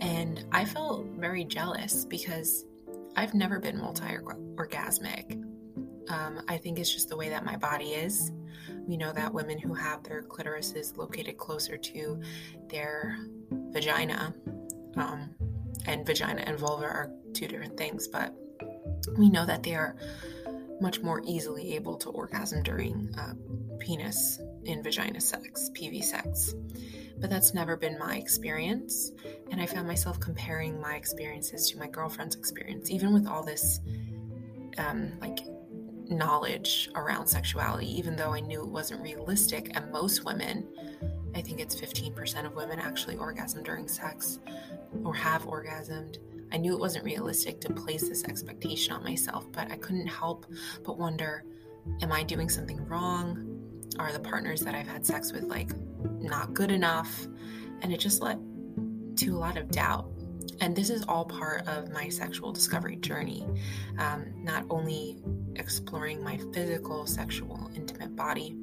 And 0.00 0.44
I 0.52 0.64
felt 0.64 1.06
very 1.16 1.44
jealous 1.44 2.04
because 2.04 2.64
I've 3.16 3.34
never 3.34 3.58
been 3.58 3.78
multi 3.78 4.04
orgasmic. 4.04 5.44
Um, 6.10 6.40
I 6.48 6.56
think 6.56 6.78
it's 6.78 6.92
just 6.92 7.08
the 7.08 7.16
way 7.16 7.28
that 7.28 7.44
my 7.44 7.56
body 7.56 7.90
is. 7.90 8.32
We 8.86 8.96
know 8.96 9.12
that 9.12 9.32
women 9.32 9.58
who 9.58 9.74
have 9.74 10.02
their 10.02 10.22
clitorises 10.22 10.96
located 10.96 11.36
closer 11.36 11.76
to 11.76 12.20
their 12.68 13.18
vagina 13.50 14.34
um, 14.96 15.34
and 15.86 16.06
vagina 16.06 16.42
and 16.42 16.58
vulva 16.58 16.84
are 16.84 17.12
two 17.34 17.46
different 17.46 17.76
things, 17.76 18.08
but 18.08 18.34
we 19.16 19.28
know 19.28 19.44
that 19.44 19.62
they 19.62 19.74
are 19.74 19.96
much 20.80 21.00
more 21.00 21.22
easily 21.24 21.74
able 21.74 21.96
to 21.96 22.08
orgasm 22.10 22.62
during 22.62 23.14
uh, 23.18 23.34
penis 23.78 24.40
in 24.68 24.82
vagina 24.82 25.20
sex, 25.20 25.70
PV 25.74 26.04
sex. 26.04 26.54
But 27.18 27.30
that's 27.30 27.52
never 27.52 27.76
been 27.76 27.98
my 27.98 28.16
experience. 28.16 29.10
And 29.50 29.60
I 29.60 29.66
found 29.66 29.88
myself 29.88 30.20
comparing 30.20 30.80
my 30.80 30.94
experiences 30.94 31.70
to 31.70 31.78
my 31.78 31.88
girlfriend's 31.88 32.36
experience, 32.36 32.90
even 32.90 33.12
with 33.12 33.26
all 33.26 33.42
this 33.42 33.80
um, 34.76 35.12
like 35.20 35.40
knowledge 36.08 36.90
around 36.94 37.26
sexuality, 37.26 37.98
even 37.98 38.14
though 38.14 38.32
I 38.32 38.40
knew 38.40 38.62
it 38.62 38.68
wasn't 38.68 39.02
realistic. 39.02 39.72
And 39.74 39.90
most 39.90 40.24
women, 40.24 40.66
I 41.34 41.40
think 41.40 41.60
it's 41.60 41.74
15% 41.74 42.46
of 42.46 42.54
women 42.54 42.78
actually 42.78 43.16
orgasm 43.16 43.62
during 43.62 43.88
sex 43.88 44.38
or 45.04 45.14
have 45.14 45.44
orgasmed. 45.44 46.18
I 46.52 46.56
knew 46.56 46.72
it 46.72 46.80
wasn't 46.80 47.04
realistic 47.04 47.60
to 47.62 47.72
place 47.72 48.08
this 48.08 48.24
expectation 48.24 48.94
on 48.94 49.02
myself, 49.02 49.50
but 49.52 49.70
I 49.70 49.76
couldn't 49.76 50.06
help 50.06 50.46
but 50.84 50.98
wonder 50.98 51.44
am 52.02 52.12
I 52.12 52.22
doing 52.22 52.48
something 52.48 52.86
wrong? 52.86 53.57
Are 53.98 54.12
the 54.12 54.20
partners 54.20 54.60
that 54.60 54.74
I've 54.74 54.86
had 54.86 55.04
sex 55.04 55.32
with 55.32 55.44
like 55.44 55.70
not 56.20 56.54
good 56.54 56.70
enough? 56.70 57.26
And 57.82 57.92
it 57.92 58.00
just 58.00 58.22
led 58.22 58.38
to 59.16 59.36
a 59.36 59.38
lot 59.38 59.56
of 59.56 59.70
doubt. 59.70 60.10
And 60.60 60.74
this 60.74 60.90
is 60.90 61.04
all 61.06 61.24
part 61.24 61.66
of 61.68 61.90
my 61.92 62.08
sexual 62.08 62.52
discovery 62.52 62.96
journey. 62.96 63.46
Um, 63.98 64.26
not 64.36 64.64
only 64.70 65.18
exploring 65.56 66.22
my 66.22 66.38
physical, 66.52 67.06
sexual, 67.06 67.70
intimate 67.76 68.16
body, 68.16 68.56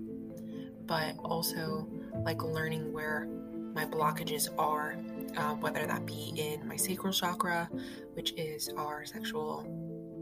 but 0.86 1.15
also 1.20 1.88
like 2.24 2.44
learning 2.44 2.91
where 2.91 3.27
my 3.74 3.86
blockages 3.86 4.50
are 4.58 4.98
uh, 5.38 5.53
whether 5.55 5.86
that 5.86 6.05
be 6.05 6.34
in 6.36 6.67
my 6.67 6.75
sacral 6.75 7.13
chakra, 7.13 7.70
which 8.13 8.34
is 8.34 8.70
our 8.77 9.05
sexual, 9.05 9.65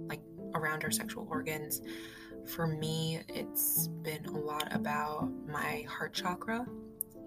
like 0.10 0.22
around 0.56 0.84
our 0.84 0.92
sexual 0.92 1.28
organs. 1.30 1.82
For 2.48 2.68
me, 2.68 3.22
it's 3.30 3.88
been 3.88 4.26
a 4.26 4.38
lot 4.38 4.74
about 4.74 5.30
my 5.48 5.86
heart 5.90 6.14
chakra 6.14 6.66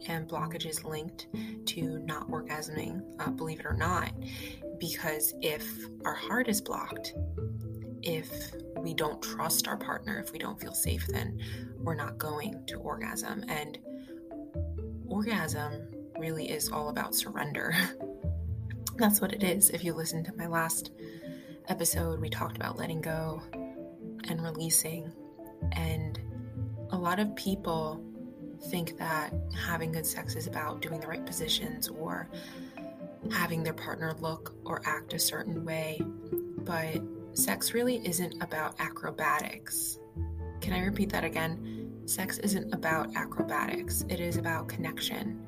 and 0.09 0.29
blockages 0.29 0.85
linked 0.85 1.27
to 1.67 1.99
not 2.01 2.29
orgasming, 2.29 3.03
uh, 3.19 3.31
believe 3.31 3.61
it 3.61 3.67
or 3.67 3.75
not. 3.75 4.13
Because 4.79 5.35
if 5.41 5.67
our 6.05 6.15
heart 6.15 6.49
is 6.49 6.61
blocked, 6.61 7.15
if 8.03 8.53
we 8.79 8.95
don't 8.95 9.21
trust 9.23 9.67
our 9.67 9.77
partner, 9.77 10.19
if 10.19 10.33
we 10.33 10.39
don't 10.39 10.61
feel 10.61 10.75
safe, 10.75 11.07
then 11.09 11.41
we're 11.79 11.95
not 11.95 12.19
going 12.19 12.65
to 12.67 12.77
orgasm. 12.77 13.45
And 13.49 13.79
orgasm 15.07 15.89
really 16.19 16.51
is 16.51 16.71
all 16.71 16.91
about 16.91 17.15
surrender. 17.15 17.75
That's 18.97 19.21
what 19.21 19.33
it 19.33 19.43
is. 19.43 19.71
If 19.71 19.83
you 19.83 19.93
listen 19.93 20.25
to 20.25 20.37
my 20.37 20.47
last 20.47 20.91
episode, 21.69 22.21
we 22.21 22.31
talked 22.31 22.57
about 22.57 22.79
letting 22.79 23.01
go 23.01 23.43
and 24.29 24.43
releasing. 24.43 25.13
And 25.73 26.19
a 26.91 26.97
lot 26.97 27.19
of 27.19 27.35
people 27.37 28.03
think 28.71 28.99
that 28.99 29.33
having 29.55 29.93
good 29.93 30.07
sex 30.07 30.35
is 30.35 30.47
about 30.47 30.81
doing 30.81 31.01
the 31.01 31.07
right 31.07 31.25
positions 31.25 31.89
or 31.89 32.29
having 33.31 33.63
their 33.63 33.75
partner 33.75 34.15
look 34.21 34.55
or 34.65 34.81
act 34.85 35.13
a 35.13 35.19
certain 35.19 35.65
way. 35.65 36.01
But 36.59 37.03
sex 37.33 37.75
really 37.75 38.07
isn't 38.07 38.43
about 38.43 38.77
acrobatics. 38.79 39.99
Can 40.61 40.73
I 40.73 40.85
repeat 40.85 41.11
that 41.11 41.25
again? 41.25 42.03
Sex 42.07 42.39
isn't 42.39 42.73
about 42.73 43.15
acrobatics, 43.17 44.05
it 44.09 44.21
is 44.21 44.37
about 44.37 44.69
connection 44.69 45.43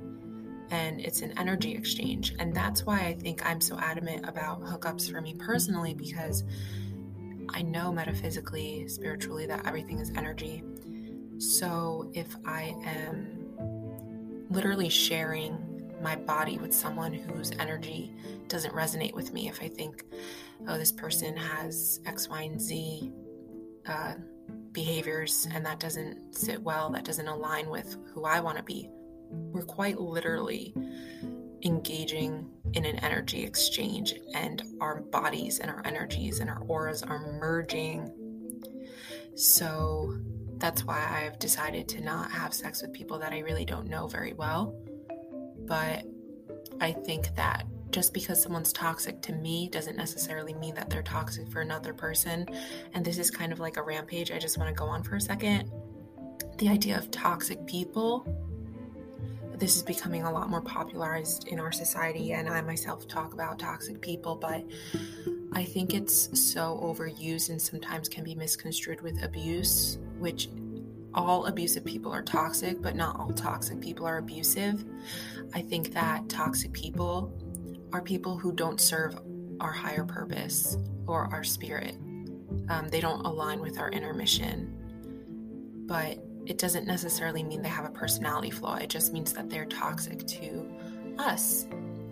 and 0.71 1.01
it's 1.01 1.23
an 1.23 1.33
energy 1.39 1.73
exchange. 1.73 2.35
And 2.39 2.55
that's 2.55 2.85
why 2.85 3.01
I 3.01 3.15
think 3.15 3.45
I'm 3.45 3.61
so 3.61 3.79
adamant 3.79 4.29
about 4.29 4.63
hookups 4.63 5.11
for 5.11 5.21
me 5.21 5.35
personally 5.35 5.95
because 5.95 6.45
I 7.51 7.63
know 7.63 7.93
metaphysically, 7.93 8.87
spiritually, 8.89 9.47
that 9.47 9.67
everything 9.67 9.99
is 9.99 10.11
energy. 10.11 10.63
So 11.39 12.11
if 12.15 12.35
I 12.45 12.75
am 12.85 14.47
literally 14.51 14.89
sharing 14.89 15.93
my 16.03 16.17
body 16.17 16.59
with 16.59 16.73
someone 16.73 17.13
whose 17.13 17.53
energy 17.59 18.13
doesn't 18.49 18.75
resonate 18.75 19.15
with 19.15 19.33
me, 19.33 19.49
if 19.49 19.63
I 19.63 19.69
think, 19.69 20.05
oh, 20.67 20.79
this 20.79 20.93
person 20.93 21.37
has 21.37 22.01
X, 22.07 22.29
Y, 22.29 22.43
and 22.43 22.61
Z 22.61 23.13
uh, 23.87 24.15
behaviors 24.73 25.47
and 25.53 25.65
that 25.67 25.81
doesn't 25.81 26.35
sit 26.35 26.63
well, 26.63 26.91
that 26.91 27.05
doesn't 27.05 27.27
align 27.27 27.69
with 27.69 27.97
who 28.13 28.25
I 28.25 28.41
want 28.41 28.59
to 28.59 28.63
be, 28.63 28.89
we're 29.31 29.63
quite 29.63 29.99
literally 30.01 30.75
engaging 31.65 32.49
in 32.75 32.85
an 32.85 32.97
energy 33.01 33.43
exchange, 33.43 34.15
and 34.35 34.63
our 34.81 35.01
bodies 35.01 35.59
and 35.59 35.71
our 35.71 35.83
energies 35.85 36.41
and 36.41 36.51
our 36.51 36.61
auras 36.63 37.03
are 37.03 37.33
merging. 37.39 38.11
So 39.35 40.19
that's 40.59 40.85
why 40.85 41.25
I've 41.25 41.39
decided 41.39 41.89
to 41.89 42.01
not 42.01 42.31
have 42.31 42.53
sex 42.53 42.83
with 42.83 42.93
people 42.93 43.19
that 43.21 43.33
I 43.33 43.39
really 43.41 43.65
don't 43.65 43.89
know 43.89 44.07
very 44.09 44.33
well. 44.33 44.75
But 45.67 46.05
I 46.81 46.93
think 46.93 47.35
that 47.37 47.67
just 47.91 48.13
because 48.13 48.43
someone's 48.43 48.73
toxic 48.73 49.23
to 49.23 49.33
me 49.33 49.69
doesn't 49.69 49.97
necessarily 49.97 50.55
mean 50.55 50.75
that 50.75 50.91
they're 50.91 51.03
toxic 51.03 51.49
for 51.49 51.61
another 51.61 51.95
person. 51.95 52.47
And 52.95 53.05
this 53.05 53.19
is 53.19 53.31
kind 53.31 53.53
of 53.53 53.61
like 53.61 53.77
a 53.77 53.83
rampage 53.83 54.31
I 54.31 54.39
just 54.39 54.59
want 54.59 54.69
to 54.69 54.75
go 54.75 54.87
on 54.87 55.03
for 55.03 55.17
a 55.17 55.21
second. 55.21 55.71
The 56.59 56.69
idea 56.69 56.99
of 56.99 57.11
toxic 57.11 57.65
people 57.67 58.27
this 59.59 59.77
is 59.77 59.83
becoming 59.83 60.23
a 60.23 60.31
lot 60.31 60.49
more 60.49 60.61
popularized 60.61 61.49
in 61.49 61.59
our 61.59 61.73
society, 61.73 62.33
and 62.33 62.49
I 62.49 62.61
myself 62.61 63.09
talk 63.09 63.35
about 63.35 63.59
toxic 63.59 64.01
people, 64.01 64.37
but 64.37 64.65
I 65.53 65.65
think 65.65 65.95
it's 65.95 66.29
so 66.41 66.79
overused 66.83 67.51
and 67.51 67.61
sometimes 67.61 68.09
can 68.09 68.23
be 68.23 68.35
misconstrued 68.35 69.01
with 69.01 69.23
abuse, 69.23 69.99
which 70.19 70.49
all 71.15 71.47
abusive 71.47 71.85
people 71.85 72.13
are 72.13 72.23
toxic, 72.23 72.81
but 72.81 72.95
not 72.95 73.19
all 73.19 73.33
toxic 73.33 73.81
people 73.81 74.07
are 74.07 74.19
abusive. 74.19 74.85
I 75.55 75.63
think 75.63 75.93
that 75.95 76.29
toxic 76.29 76.73
people 76.73 77.33
are 77.93 78.03
people 78.03 78.37
who 78.37 78.53
don't 78.53 78.81
serve 78.81 79.19
our 79.61 79.73
higher 79.73 80.05
purpose 80.05 80.77
or 81.07 81.29
our 81.33 81.43
spirit. 81.43 81.97
Um, 82.69 82.89
they 82.91 83.01
don't 83.01 83.25
align 83.25 83.61
with 83.61 83.79
our 83.79 83.91
inner 83.91 84.13
mission. 84.13 84.75
But 85.87 86.19
it 86.49 86.57
doesn't 86.57 86.87
necessarily 86.87 87.43
mean 87.43 87.61
they 87.61 87.69
have 87.69 87.85
a 87.85 87.91
personality 87.91 88.51
flaw. 88.51 88.77
It 88.77 88.89
just 88.89 89.13
means 89.13 89.35
that 89.35 89.51
they're 89.51 89.67
toxic 89.67 90.27
to 90.27 90.67
us. 91.19 91.67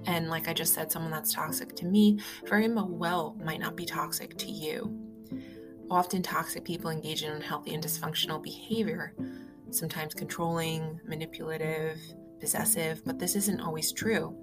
And 0.05 0.29
like 0.29 0.47
I 0.47 0.53
just 0.53 0.75
said, 0.75 0.93
someone 0.93 1.11
that's 1.11 1.33
toxic 1.33 1.75
to 1.77 1.87
me 1.87 2.21
very 2.45 2.69
well 2.69 3.35
might 3.43 3.61
not 3.61 3.77
be 3.77 3.87
toxic 3.87 4.37
to 4.39 4.51
you. 4.51 4.95
Often, 5.91 6.23
toxic 6.23 6.65
people 6.65 6.91
engage 6.91 7.23
in 7.23 7.33
unhealthy 7.33 7.73
and 7.75 7.83
dysfunctional 7.83 8.43
behavior, 8.43 9.15
sometimes 9.71 10.15
controlling, 10.15 11.01
manipulative, 11.07 11.99
possessive, 12.39 13.03
but 13.07 13.19
this 13.19 13.37
isn't 13.37 13.61
always 13.61 13.93
true. 13.93 14.37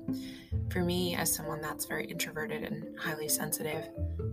For 0.71 0.83
me, 0.83 1.15
as 1.15 1.33
someone 1.33 1.62
that's 1.62 1.85
very 1.85 2.05
introverted 2.05 2.63
and 2.63 2.97
highly 2.97 3.27
sensitive 3.27 3.89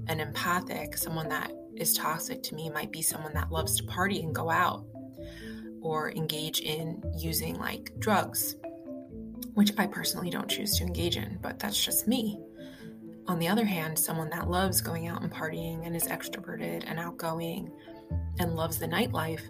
and 0.07 0.21
empathic, 0.21 0.97
someone 0.97 1.29
that 1.29 1.52
is 1.76 1.93
toxic 1.95 2.43
to 2.45 2.55
me 2.55 2.71
might 2.71 2.93
be 2.93 3.02
someone 3.02 3.35
that 3.35 3.52
loves 3.52 3.76
to 3.76 3.85
party 3.85 4.21
and 4.23 4.35
go 4.35 4.49
out 4.49 4.87
or 5.83 6.11
engage 6.13 6.61
in 6.61 7.03
using 7.17 7.59
like 7.59 7.93
drugs, 7.99 8.57
which 9.55 9.73
I 9.79 9.87
personally 9.87 10.31
don't 10.31 10.49
choose 10.49 10.77
to 10.79 10.85
engage 10.85 11.17
in, 11.17 11.39
but 11.43 11.59
that's 11.59 11.83
just 11.83 12.07
me. 12.07 12.41
On 13.27 13.39
the 13.39 13.49
other 13.49 13.65
hand, 13.65 13.99
someone 13.99 14.31
that 14.31 14.51
loves 14.51 14.81
going 14.81 15.07
out 15.07 15.23
and 15.23 15.31
partying 15.31 15.87
and 15.87 15.95
is 15.95 16.05
extroverted 16.05 16.85
and 16.87 16.99
outgoing 16.99 17.71
and 18.39 18.57
loves 18.57 18.79
the 18.79 18.89
nightlife, 18.89 19.43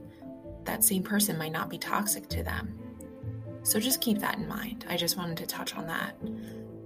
that 0.64 0.84
same 0.84 1.02
person 1.02 1.38
might 1.38 1.52
not 1.52 1.70
be 1.70 1.78
toxic 1.78 2.28
to 2.28 2.42
them. 2.42 2.78
So 3.62 3.78
just 3.78 4.00
keep 4.00 4.18
that 4.18 4.38
in 4.38 4.48
mind. 4.48 4.84
I 4.88 4.96
just 4.96 5.16
wanted 5.16 5.36
to 5.38 5.46
touch 5.46 5.74
on 5.76 5.86
that 5.86 6.16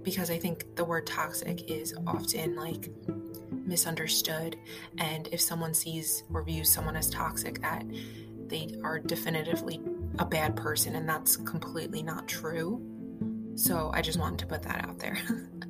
because 0.03 0.29
I 0.29 0.37
think 0.37 0.75
the 0.75 0.85
word 0.85 1.07
toxic 1.07 1.69
is 1.69 1.95
often 2.05 2.55
like 2.55 2.89
misunderstood. 3.49 4.57
And 4.97 5.27
if 5.31 5.41
someone 5.41 5.73
sees 5.73 6.23
or 6.33 6.43
views 6.43 6.71
someone 6.71 6.95
as 6.95 7.09
toxic, 7.09 7.61
that 7.61 7.83
they 8.47 8.75
are 8.83 8.99
definitively 8.99 9.81
a 10.19 10.25
bad 10.25 10.55
person, 10.55 10.95
and 10.95 11.07
that's 11.07 11.35
completely 11.37 12.03
not 12.03 12.27
true. 12.27 12.81
So 13.55 13.91
I 13.93 14.01
just 14.01 14.19
wanted 14.19 14.39
to 14.39 14.47
put 14.47 14.63
that 14.63 14.83
out 14.83 14.99
there. 14.99 15.17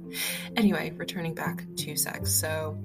anyway, 0.55 0.91
returning 0.95 1.33
back 1.33 1.65
to 1.77 1.95
sex. 1.95 2.31
So, 2.31 2.77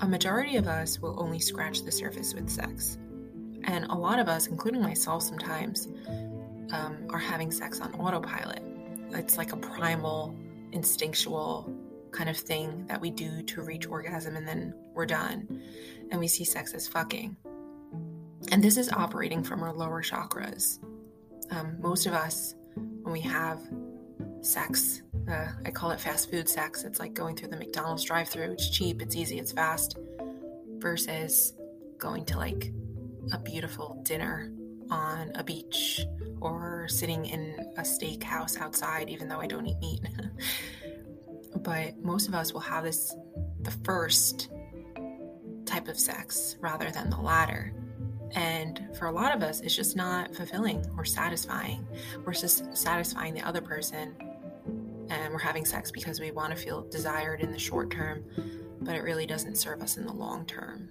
a 0.00 0.08
majority 0.08 0.56
of 0.56 0.66
us 0.66 0.98
will 0.98 1.20
only 1.20 1.38
scratch 1.38 1.82
the 1.82 1.92
surface 1.92 2.34
with 2.34 2.50
sex. 2.50 2.98
And 3.64 3.84
a 3.86 3.94
lot 3.94 4.18
of 4.18 4.28
us, 4.28 4.48
including 4.48 4.82
myself 4.82 5.22
sometimes, 5.22 5.86
um, 6.72 7.06
are 7.10 7.18
having 7.18 7.52
sex 7.52 7.80
on 7.80 7.94
autopilot. 7.94 8.62
It's 9.10 9.36
like 9.36 9.52
a 9.52 9.56
primal, 9.56 10.36
instinctual 10.72 11.72
kind 12.10 12.28
of 12.28 12.36
thing 12.36 12.86
that 12.86 13.00
we 13.00 13.10
do 13.10 13.42
to 13.42 13.62
reach 13.62 13.86
orgasm 13.86 14.36
and 14.36 14.46
then 14.46 14.74
we're 14.94 15.06
done. 15.06 15.62
And 16.10 16.18
we 16.18 16.28
see 16.28 16.44
sex 16.44 16.74
as 16.74 16.88
fucking. 16.88 17.36
And 18.50 18.62
this 18.62 18.76
is 18.76 18.90
operating 18.90 19.42
from 19.42 19.62
our 19.62 19.72
lower 19.72 20.02
chakras. 20.02 20.78
Um, 21.50 21.76
most 21.80 22.06
of 22.06 22.12
us, 22.12 22.54
when 22.74 23.12
we 23.12 23.20
have 23.20 23.60
sex, 24.40 25.02
uh, 25.30 25.48
I 25.64 25.70
call 25.70 25.90
it 25.90 26.00
fast 26.00 26.30
food 26.30 26.48
sex. 26.48 26.84
It's 26.84 26.98
like 26.98 27.14
going 27.14 27.36
through 27.36 27.48
the 27.48 27.56
McDonald's 27.56 28.04
drive 28.04 28.28
through. 28.28 28.52
It's 28.52 28.68
cheap, 28.68 29.00
it's 29.00 29.16
easy, 29.16 29.38
it's 29.38 29.52
fast, 29.52 29.96
versus 30.78 31.54
going 31.98 32.24
to 32.26 32.36
like 32.36 32.72
a 33.32 33.38
beautiful 33.38 34.00
dinner 34.02 34.52
on 34.90 35.32
a 35.36 35.44
beach 35.44 36.00
or 36.40 36.86
sitting 36.88 37.24
in 37.26 37.72
a 37.78 37.82
steakhouse 37.82 38.60
outside, 38.60 39.08
even 39.08 39.28
though 39.28 39.40
I 39.40 39.46
don't 39.46 39.66
eat 39.66 39.78
meat. 39.80 40.00
but 41.56 41.96
most 42.02 42.28
of 42.28 42.34
us 42.34 42.52
will 42.52 42.60
have 42.60 42.84
this 42.84 43.14
the 43.60 43.70
first 43.84 44.50
type 45.64 45.88
of 45.88 45.98
sex 45.98 46.56
rather 46.60 46.90
than 46.90 47.10
the 47.10 47.20
latter. 47.20 47.72
And 48.34 48.88
for 48.94 49.06
a 49.06 49.12
lot 49.12 49.34
of 49.36 49.42
us, 49.42 49.60
it's 49.60 49.76
just 49.76 49.96
not 49.96 50.34
fulfilling 50.34 50.84
or 50.96 51.04
satisfying. 51.04 51.86
We're 52.24 52.32
just 52.32 52.74
satisfying 52.76 53.34
the 53.34 53.42
other 53.42 53.60
person 53.60 54.14
and 55.10 55.32
we're 55.32 55.38
having 55.38 55.64
sex 55.64 55.90
because 55.90 56.20
we 56.20 56.30
want 56.30 56.56
to 56.56 56.56
feel 56.56 56.82
desired 56.82 57.40
in 57.40 57.52
the 57.52 57.58
short 57.58 57.90
term, 57.90 58.24
but 58.80 58.94
it 58.94 59.02
really 59.02 59.26
doesn't 59.26 59.56
serve 59.56 59.82
us 59.82 59.98
in 59.98 60.06
the 60.06 60.12
long 60.12 60.46
term, 60.46 60.88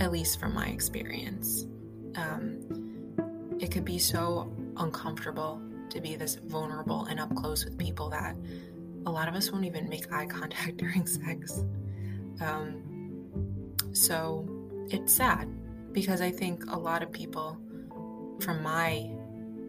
at 0.00 0.12
least 0.12 0.38
from 0.38 0.54
my 0.54 0.66
experience. 0.66 1.66
Um, 2.16 3.56
it 3.58 3.70
could 3.70 3.84
be 3.84 3.98
so 3.98 4.52
uncomfortable 4.76 5.62
to 5.88 6.00
be 6.00 6.16
this 6.16 6.34
vulnerable 6.36 7.06
and 7.06 7.18
up 7.18 7.34
close 7.34 7.64
with 7.64 7.78
people 7.78 8.10
that 8.10 8.36
a 9.06 9.10
lot 9.10 9.28
of 9.28 9.34
us 9.34 9.50
won't 9.50 9.64
even 9.64 9.88
make 9.88 10.12
eye 10.12 10.26
contact 10.30 10.76
during 10.76 11.06
sex. 11.06 11.64
Um, 12.40 12.82
so 13.92 14.46
it's 14.90 15.14
sad 15.14 15.48
because 16.00 16.20
I 16.20 16.30
think 16.30 16.64
a 16.70 16.78
lot 16.78 17.02
of 17.02 17.10
people, 17.10 17.58
from 18.38 18.62
my 18.62 19.10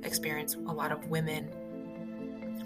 experience, 0.04 0.54
a 0.54 0.72
lot 0.72 0.92
of 0.92 1.08
women 1.08 1.50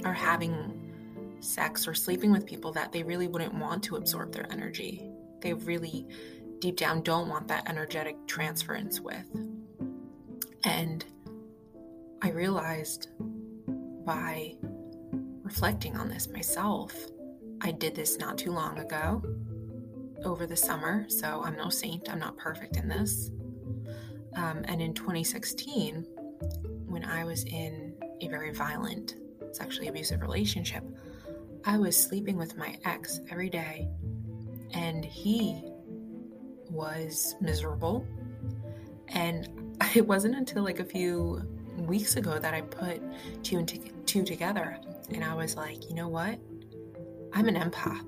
are 0.03 0.13
having 0.13 1.37
sex 1.39 1.87
or 1.87 1.93
sleeping 1.93 2.33
with 2.33 2.45
people 2.45 2.73
that 2.73 2.91
they 2.91 3.03
really 3.03 3.27
wouldn't 3.27 3.53
want 3.53 3.81
to 3.83 3.95
absorb 3.95 4.33
their 4.33 4.45
energy. 4.51 5.09
They 5.39 5.53
really, 5.53 6.05
deep 6.59 6.75
down, 6.75 7.03
don't 7.03 7.29
want 7.29 7.47
that 7.47 7.69
energetic 7.69 8.17
transference 8.27 8.99
with. 8.99 9.29
And 10.65 11.05
I 12.21 12.31
realized 12.31 13.11
by 14.05 14.57
reflecting 15.41 15.95
on 15.95 16.09
this 16.09 16.27
myself, 16.27 16.93
I 17.61 17.71
did 17.71 17.95
this 17.95 18.17
not 18.17 18.37
too 18.37 18.51
long 18.51 18.79
ago 18.79 19.23
over 20.25 20.45
the 20.45 20.57
summer, 20.57 21.05
so 21.07 21.41
I'm 21.45 21.55
no 21.55 21.69
saint, 21.69 22.09
I'm 22.11 22.19
not 22.19 22.35
perfect 22.35 22.75
in 22.75 22.89
this. 22.89 23.31
Um, 24.35 24.63
and 24.65 24.81
in 24.81 24.93
2016, 24.93 26.05
when 26.85 27.03
I 27.05 27.23
was 27.23 27.43
in 27.43 27.93
a 28.21 28.27
very 28.27 28.51
violent, 28.51 29.15
sexually 29.51 29.87
abusive 29.87 30.21
relationship, 30.21 30.83
I 31.65 31.77
was 31.77 31.95
sleeping 31.95 32.37
with 32.37 32.57
my 32.57 32.77
ex 32.83 33.19
every 33.29 33.49
day, 33.49 33.87
and 34.73 35.05
he 35.05 35.63
was 36.69 37.35
miserable. 37.39 38.05
And 39.09 39.75
it 39.95 40.05
wasn't 40.05 40.35
until 40.35 40.63
like 40.63 40.79
a 40.79 40.85
few 40.85 41.41
weeks 41.77 42.15
ago 42.15 42.39
that 42.39 42.53
I 42.53 42.61
put 42.61 43.01
two 43.43 43.57
and 43.59 43.91
two 44.05 44.23
together. 44.23 44.77
And 45.09 45.23
I 45.23 45.33
was 45.33 45.55
like, 45.55 45.89
you 45.89 45.95
know 45.95 46.07
what? 46.07 46.39
I'm 47.33 47.47
an 47.47 47.55
empath 47.55 48.07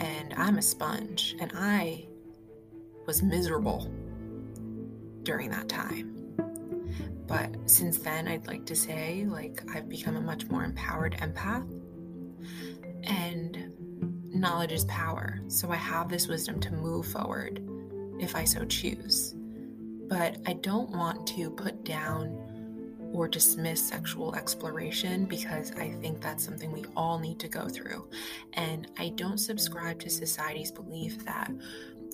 and 0.00 0.34
I'm 0.36 0.58
a 0.58 0.62
sponge. 0.62 1.36
And 1.40 1.52
I 1.54 2.06
was 3.06 3.22
miserable 3.22 3.90
during 5.26 5.50
that 5.50 5.68
time. 5.68 6.16
But 7.26 7.68
since 7.68 7.98
then, 7.98 8.28
I'd 8.28 8.46
like 8.46 8.64
to 8.66 8.76
say, 8.76 9.26
like, 9.28 9.62
I've 9.74 9.88
become 9.88 10.16
a 10.16 10.20
much 10.20 10.46
more 10.46 10.64
empowered 10.64 11.16
empath. 11.16 11.68
And 13.02 13.72
knowledge 14.32 14.72
is 14.72 14.84
power. 14.84 15.40
So 15.48 15.70
I 15.70 15.76
have 15.76 16.08
this 16.08 16.28
wisdom 16.28 16.60
to 16.60 16.72
move 16.72 17.06
forward 17.06 17.60
if 18.20 18.36
I 18.36 18.44
so 18.44 18.64
choose. 18.64 19.34
But 20.08 20.38
I 20.46 20.52
don't 20.52 20.90
want 20.90 21.26
to 21.28 21.50
put 21.50 21.84
down 21.84 22.42
or 23.12 23.26
dismiss 23.26 23.82
sexual 23.88 24.34
exploration 24.36 25.24
because 25.24 25.72
I 25.72 25.90
think 26.00 26.20
that's 26.20 26.44
something 26.44 26.70
we 26.70 26.84
all 26.96 27.18
need 27.18 27.40
to 27.40 27.48
go 27.48 27.68
through. 27.68 28.08
And 28.52 28.88
I 28.98 29.08
don't 29.10 29.38
subscribe 29.38 29.98
to 30.00 30.10
society's 30.10 30.70
belief 30.70 31.24
that 31.24 31.50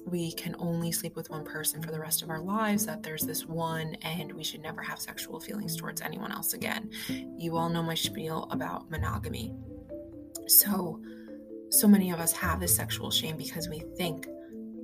we 0.05 0.33
can 0.33 0.57
only 0.59 0.93
sleep 0.93 1.17
with 1.17 1.31
one 1.31 1.45
person 1.45 1.83
for 1.83 1.91
the 1.91 2.01
rest 2.01 2.23
of 2.23 2.31
our 2.31 2.41
lives, 2.41 2.87
that 2.87 3.03
there's 3.03 3.23
this 3.23 3.47
one, 3.47 3.95
and 4.03 4.33
we 4.33 4.45
should 4.45 4.63
never 4.63 4.83
have 4.83 5.01
sexual 5.01 5.41
feelings 5.41 5.77
towards 5.77 6.01
anyone 6.01 6.33
else 6.33 6.55
again. 6.55 6.91
You 7.39 7.57
all 7.57 7.69
know 7.69 7.83
my 7.83 7.95
spiel 7.95 8.49
about 8.51 8.91
monogamy. 8.91 9.55
So, 10.47 11.01
so 11.71 11.89
many 11.89 12.11
of 12.11 12.21
us 12.21 12.33
have 12.33 12.61
this 12.61 12.75
sexual 12.75 13.11
shame 13.11 13.37
because 13.37 13.69
we 13.69 13.81
think 13.97 14.27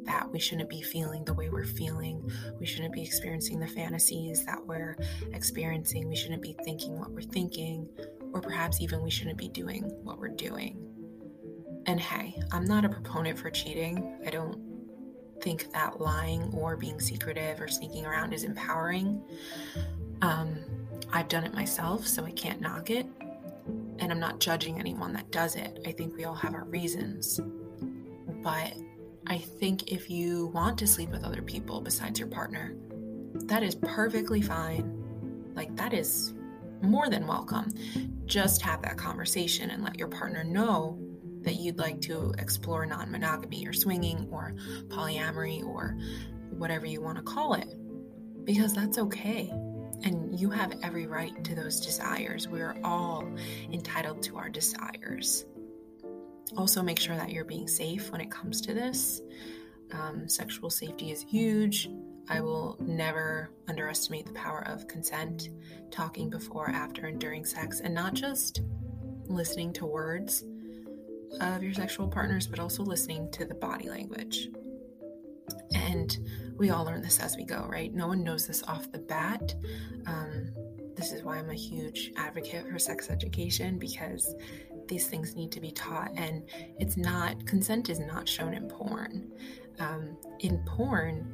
that 0.04 0.30
we 0.32 0.38
shouldn't 0.38 0.70
be 0.70 0.80
feeling 0.80 1.24
the 1.24 1.34
way 1.34 1.50
we're 1.50 1.64
feeling. 1.64 2.30
We 2.58 2.64
shouldn't 2.64 2.94
be 2.94 3.02
experiencing 3.02 3.60
the 3.60 3.66
fantasies 3.66 4.44
that 4.46 4.64
we're 4.64 4.96
experiencing. 5.34 6.08
We 6.08 6.16
shouldn't 6.16 6.42
be 6.42 6.56
thinking 6.64 6.98
what 6.98 7.10
we're 7.10 7.20
thinking, 7.20 7.88
or 8.32 8.40
perhaps 8.40 8.80
even 8.80 9.02
we 9.02 9.10
shouldn't 9.10 9.36
be 9.36 9.48
doing 9.48 9.82
what 10.02 10.18
we're 10.18 10.28
doing. 10.28 10.78
And 11.86 12.00
hey, 12.00 12.40
I'm 12.52 12.64
not 12.64 12.84
a 12.84 12.88
proponent 12.88 13.38
for 13.38 13.50
cheating. 13.50 14.18
I 14.26 14.30
don't 14.30 14.67
think 15.40 15.72
that 15.72 16.00
lying 16.00 16.52
or 16.52 16.76
being 16.76 17.00
secretive 17.00 17.60
or 17.60 17.68
sneaking 17.68 18.06
around 18.06 18.32
is 18.32 18.44
empowering. 18.44 19.22
Um, 20.22 20.58
I've 21.12 21.28
done 21.28 21.44
it 21.44 21.54
myself, 21.54 22.06
so 22.06 22.24
I 22.24 22.30
can't 22.32 22.60
knock 22.60 22.90
it. 22.90 23.06
And 23.98 24.12
I'm 24.12 24.20
not 24.20 24.40
judging 24.40 24.78
anyone 24.78 25.12
that 25.14 25.30
does 25.30 25.56
it. 25.56 25.80
I 25.86 25.92
think 25.92 26.16
we 26.16 26.24
all 26.24 26.34
have 26.34 26.54
our 26.54 26.64
reasons. 26.64 27.40
But 28.42 28.74
I 29.26 29.38
think 29.38 29.92
if 29.92 30.08
you 30.08 30.46
want 30.48 30.78
to 30.78 30.86
sleep 30.86 31.10
with 31.10 31.24
other 31.24 31.42
people 31.42 31.80
besides 31.80 32.18
your 32.18 32.28
partner, 32.28 32.74
that 33.34 33.62
is 33.62 33.74
perfectly 33.74 34.40
fine. 34.40 34.94
Like, 35.54 35.74
that 35.76 35.92
is 35.92 36.32
more 36.82 37.08
than 37.08 37.26
welcome. 37.26 37.72
Just 38.26 38.62
have 38.62 38.82
that 38.82 38.96
conversation 38.96 39.70
and 39.70 39.82
let 39.82 39.98
your 39.98 40.08
partner 40.08 40.44
know 40.44 40.98
that 41.42 41.56
you'd 41.56 41.78
like 41.78 42.00
to 42.02 42.32
explore 42.38 42.86
non 42.86 43.10
monogamy 43.10 43.66
or 43.66 43.72
swinging 43.72 44.28
or 44.30 44.54
polyamory 44.88 45.64
or 45.64 45.96
whatever 46.50 46.86
you 46.86 47.00
want 47.00 47.16
to 47.16 47.22
call 47.22 47.54
it, 47.54 47.74
because 48.44 48.74
that's 48.74 48.98
okay. 48.98 49.50
And 50.04 50.38
you 50.38 50.50
have 50.50 50.74
every 50.82 51.06
right 51.06 51.42
to 51.44 51.54
those 51.54 51.80
desires. 51.80 52.46
We're 52.46 52.76
all 52.84 53.28
entitled 53.72 54.22
to 54.24 54.36
our 54.38 54.48
desires. 54.48 55.44
Also, 56.56 56.82
make 56.82 56.98
sure 56.98 57.16
that 57.16 57.30
you're 57.30 57.44
being 57.44 57.68
safe 57.68 58.10
when 58.10 58.20
it 58.20 58.30
comes 58.30 58.60
to 58.62 58.74
this. 58.74 59.20
Um, 59.92 60.28
sexual 60.28 60.70
safety 60.70 61.10
is 61.10 61.22
huge. 61.22 61.90
I 62.28 62.40
will 62.40 62.76
never 62.80 63.50
underestimate 63.68 64.26
the 64.26 64.32
power 64.32 64.66
of 64.68 64.86
consent, 64.86 65.48
talking 65.90 66.28
before, 66.28 66.70
after, 66.70 67.06
and 67.06 67.18
during 67.18 67.44
sex, 67.44 67.80
and 67.80 67.94
not 67.94 68.14
just 68.14 68.62
listening 69.26 69.72
to 69.74 69.86
words 69.86 70.44
of 71.40 71.62
your 71.62 71.74
sexual 71.74 72.08
partners, 72.08 72.46
but 72.46 72.58
also 72.58 72.82
listening 72.82 73.30
to 73.32 73.44
the 73.44 73.54
body 73.54 73.88
language. 73.88 74.48
And 75.74 76.16
we 76.56 76.70
all 76.70 76.84
learn 76.84 77.02
this 77.02 77.20
as 77.20 77.36
we 77.36 77.44
go, 77.44 77.66
right? 77.68 77.92
No 77.94 78.08
one 78.08 78.22
knows 78.22 78.46
this 78.46 78.62
off 78.64 78.90
the 78.90 78.98
bat. 78.98 79.54
Um, 80.06 80.52
this 80.96 81.12
is 81.12 81.22
why 81.22 81.36
I'm 81.36 81.50
a 81.50 81.54
huge 81.54 82.12
advocate 82.16 82.66
for 82.68 82.78
sex 82.78 83.10
education 83.10 83.78
because 83.78 84.34
these 84.88 85.06
things 85.06 85.36
need 85.36 85.52
to 85.52 85.60
be 85.60 85.70
taught. 85.70 86.10
And 86.16 86.42
it's 86.78 86.96
not, 86.96 87.46
consent 87.46 87.88
is 87.88 88.00
not 88.00 88.28
shown 88.28 88.54
in 88.54 88.68
porn. 88.68 89.30
Um, 89.78 90.16
in 90.40 90.58
porn, 90.64 91.32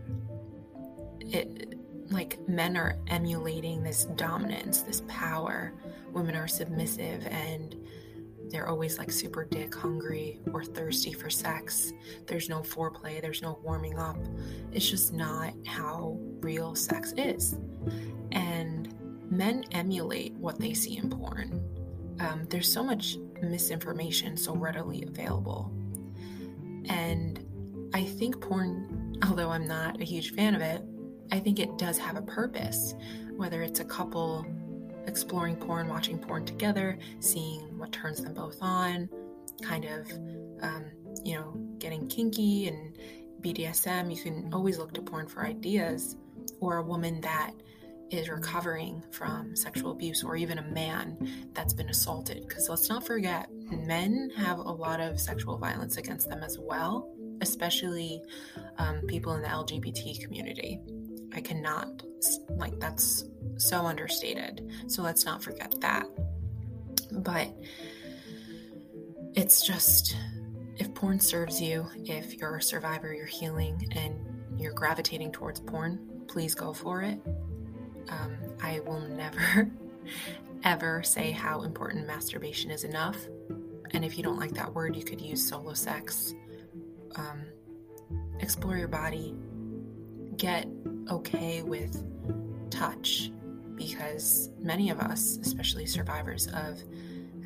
it, 1.21 1.79
like 2.11 2.39
men 2.47 2.77
are 2.77 2.99
emulating 3.07 3.83
this 3.83 4.05
dominance, 4.17 4.83
this 4.83 5.03
power. 5.09 5.73
Women 6.13 6.37
are 6.37 6.49
submissive 6.49 7.27
and 7.27 7.75
they're 8.51 8.69
always 8.69 8.99
like 8.99 9.11
super 9.11 9.45
dick 9.45 9.75
hungry 9.75 10.41
or 10.53 10.65
thirsty 10.65 11.13
for 11.13 11.31
sex. 11.31 11.93
There's 12.27 12.49
no 12.49 12.61
foreplay, 12.61 13.21
there's 13.21 13.43
no 13.43 13.59
warming 13.63 13.99
up. 13.99 14.17
It's 14.73 14.89
just 14.89 15.13
not 15.13 15.55
how 15.67 16.19
real 16.41 16.75
sex 16.75 17.13
is. 17.17 17.57
And 18.33 18.95
men 19.31 19.65
emulate 19.73 20.35
what 20.35 20.59
they 20.59 20.75
see 20.75 20.99
in 20.99 21.11
porn. 21.11 21.63
Um, 22.21 22.47
there's 22.49 22.71
so 22.71 22.85
much 22.85 23.17
misinformation 23.43 24.37
so 24.37 24.55
readily 24.55 25.05
available. 25.05 25.73
And 26.87 27.45
I 27.95 28.05
think 28.05 28.41
porn, 28.41 29.17
although 29.27 29.51
I'm 29.51 29.67
not 29.67 30.01
a 30.01 30.05
huge 30.05 30.35
fan 30.35 30.55
of 30.55 30.61
it, 30.61 30.83
I 31.33 31.41
think 31.41 31.59
it 31.59 31.77
does 31.79 31.99
have 31.99 32.17
a 32.17 32.23
purpose. 32.23 32.95
Whether 33.37 33.63
it's 33.63 33.81
a 33.81 33.85
couple 33.85 34.47
exploring 35.07 35.57
porn, 35.57 35.89
watching 35.89 36.19
porn 36.19 36.45
together, 36.45 36.99
seeing 37.21 37.79
what 37.79 37.93
turns 37.93 38.23
them 38.23 38.35
both 38.35 38.59
on, 38.61 39.09
kind 39.63 39.85
of, 39.85 40.11
um, 40.63 40.85
you 41.25 41.35
know, 41.35 41.53
getting 41.79 42.09
kinky 42.09 42.69
and 42.69 42.97
BDSM. 43.41 44.15
You 44.15 44.23
can 44.23 44.51
always 44.53 44.79
look 44.79 44.93
to 44.95 45.03
porn 45.03 45.27
for 45.29 45.45
ideas, 45.47 46.17
or 46.61 46.79
a 46.79 46.83
woman 46.83 47.21
that 47.21 47.53
is 48.11 48.29
recovering 48.29 49.03
from 49.11 49.57
sexual 49.57 49.91
abuse, 49.93 50.23
or 50.23 50.37
even 50.37 50.59
a 50.59 50.63
man 50.63 51.17
that's 51.53 51.73
been 51.73 51.89
assaulted. 51.89 52.47
Because 52.47 52.69
let's 52.69 52.89
not 52.89 53.07
forget, 53.07 53.49
men 53.71 54.31
have 54.37 54.59
a 54.59 54.63
lot 54.63 55.01
of 55.01 55.21
sexual 55.21 55.59
violence 55.59 55.97
against 55.97 56.29
them 56.29 56.43
as 56.43 56.59
well, 56.59 57.11
especially 57.41 58.21
um, 58.79 59.01
people 59.07 59.35
in 59.35 59.43
the 59.43 59.49
LGBT 59.49 60.23
community. 60.23 60.81
I 61.35 61.41
cannot, 61.41 62.03
like, 62.51 62.79
that's 62.81 63.25
so 63.57 63.87
understated. 63.87 64.71
So 64.87 65.03
let's 65.03 65.25
not 65.25 65.43
forget 65.43 65.75
that. 65.81 66.07
But 67.13 67.53
it's 69.35 69.67
just 69.67 70.17
if 70.79 70.93
porn 70.95 71.21
serves 71.21 71.61
you, 71.61 71.87
if 72.05 72.35
you're 72.35 72.57
a 72.57 72.63
survivor, 72.63 73.13
you're 73.13 73.27
healing, 73.27 73.89
and 73.93 74.61
you're 74.61 74.73
gravitating 74.73 75.33
towards 75.33 75.61
porn, 75.61 76.25
please 76.29 76.55
go 76.55 76.73
for 76.73 77.03
it. 77.03 77.19
Um, 78.09 78.37
I 78.63 78.81
will 78.81 79.01
never, 79.01 79.71
ever 80.65 81.03
say 81.03 81.31
how 81.31 81.63
important 81.63 82.07
masturbation 82.07 82.71
is 82.71 82.85
enough. 82.85 83.17
And 83.93 84.05
if 84.05 84.17
you 84.17 84.25
don't 84.25 84.39
like 84.39 84.53
that 84.53 84.73
word, 84.73 84.97
you 84.97 85.05
could 85.05 85.21
use 85.21 85.47
solo 85.47 85.75
sex. 85.75 86.35
Um, 87.17 87.43
explore 88.41 88.77
your 88.77 88.89
body. 88.89 89.35
Get 90.37 90.67
okay 91.09 91.63
with 91.63 92.03
touch 92.75 93.31
because 93.77 94.51
many 94.59 94.91
of 94.91 95.01
us, 95.01 95.39
especially 95.39 95.87
survivors 95.87 96.47
of 96.49 96.83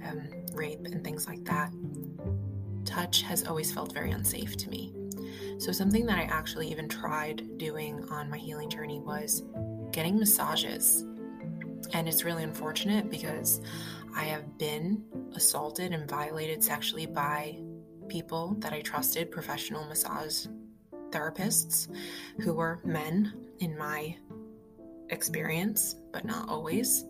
um, 0.06 0.28
rape 0.54 0.84
and 0.84 1.02
things 1.04 1.26
like 1.26 1.44
that, 1.44 1.72
touch 2.84 3.22
has 3.22 3.46
always 3.46 3.72
felt 3.72 3.92
very 3.92 4.10
unsafe 4.10 4.56
to 4.56 4.70
me. 4.70 4.94
So, 5.58 5.72
something 5.72 6.06
that 6.06 6.18
I 6.18 6.22
actually 6.22 6.70
even 6.70 6.88
tried 6.88 7.58
doing 7.58 8.04
on 8.10 8.30
my 8.30 8.38
healing 8.38 8.70
journey 8.70 9.00
was 9.00 9.42
getting 9.92 10.18
massages. 10.18 11.04
And 11.92 12.08
it's 12.08 12.24
really 12.24 12.44
unfortunate 12.44 13.10
because 13.10 13.60
I 14.14 14.24
have 14.24 14.58
been 14.58 15.04
assaulted 15.34 15.92
and 15.92 16.08
violated 16.08 16.62
sexually 16.62 17.06
by 17.06 17.58
people 18.08 18.56
that 18.58 18.72
I 18.72 18.80
trusted, 18.80 19.30
professional 19.30 19.84
massage 19.86 20.46
therapists 21.10 21.88
who 22.40 22.54
were 22.54 22.80
men 22.84 23.32
in 23.60 23.76
my 23.76 24.16
experience, 25.10 25.96
but 26.12 26.24
not 26.24 26.48
always. 26.48 27.04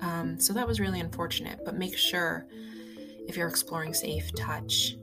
Um, 0.00 0.38
so 0.38 0.52
that 0.52 0.66
was 0.66 0.80
really 0.80 1.00
unfortunate. 1.00 1.60
But 1.64 1.76
make 1.76 1.96
sure 1.96 2.46
if 3.26 3.36
you're 3.36 3.48
exploring 3.48 3.94
safe 3.94 4.32
touch, 4.34 4.96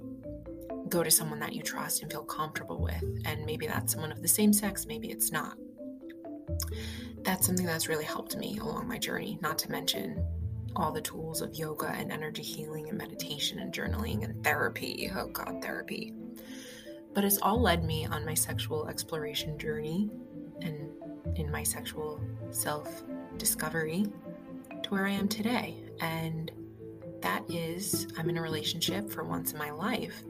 go 0.90 1.04
to 1.04 1.10
someone 1.12 1.40
that 1.40 1.54
you 1.54 1.62
trust 1.62 2.02
and 2.02 2.12
feel 2.12 2.24
comfortable 2.24 2.82
with. 2.82 3.04
And 3.26 3.46
maybe 3.46 3.66
that's 3.66 3.94
someone 3.94 4.12
of 4.12 4.22
the 4.22 4.28
same 4.28 4.54
sex, 4.54 4.86
maybe 4.86 5.10
it's 5.10 5.32
not. 5.32 5.58
That's 7.24 7.46
something 7.46 7.66
that's 7.66 7.88
really 7.88 8.06
helped 8.06 8.36
me 8.36 8.58
along 8.60 8.88
my 8.88 8.98
journey, 8.98 9.38
not 9.42 9.58
to 9.60 9.72
mention 9.72 10.24
all 10.76 10.92
the 10.92 11.02
tools 11.02 11.42
of 11.42 11.54
yoga 11.56 11.88
and 11.88 12.12
energy 12.12 12.42
healing 12.42 12.90
and 12.90 12.98
meditation 12.98 13.60
and 13.60 13.74
journaling 13.74 14.24
and 14.24 14.44
therapy. 14.44 15.12
Oh, 15.16 15.28
God, 15.28 15.62
therapy. 15.62 16.14
But 17.14 17.26
it's 17.26 17.40
all 17.42 17.62
led 17.62 17.84
me 17.84 18.06
on 18.06 18.26
my 18.26 18.34
sexual 18.34 18.88
exploration 18.88 19.58
journey 19.58 20.10
in 21.36 21.52
my 21.52 21.64
sexual 21.64 22.22
self 22.52 23.04
discovery 23.38 24.06
to 24.84 24.90
where 24.90 25.06
I 25.06 25.12
am 25.12 25.28
today. 25.28 25.76
And 26.00 26.52
that 27.22 27.44
is, 27.50 28.08
I'm 28.18 28.30
in 28.30 28.38
a 28.38 28.42
relationship 28.42 29.10
for 29.10 29.24
once 29.24 29.54
in 29.54 29.60
my 29.60 29.72
life 29.72 30.24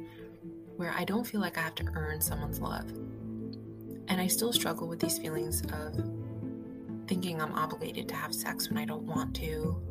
where 0.76 0.94
I 0.98 1.04
don't 1.04 1.26
feel 1.26 1.42
like 1.42 1.58
I 1.58 1.62
have 1.62 1.76
to 1.76 1.86
earn 1.94 2.22
someone's 2.22 2.60
love. 2.60 2.90
And 4.08 4.20
I 4.20 4.28
still 4.28 4.52
struggle 4.52 4.88
with 4.88 5.00
these 5.00 5.18
feelings 5.18 5.62
of 5.72 5.96
thinking 7.08 7.42
I'm 7.42 7.54
obligated 7.54 8.10
to 8.10 8.16
have 8.16 8.34
sex 8.34 8.70
when 8.70 8.78
I 8.78 8.86
don't 8.86 9.04
want 9.04 9.36
to, 9.38 9.82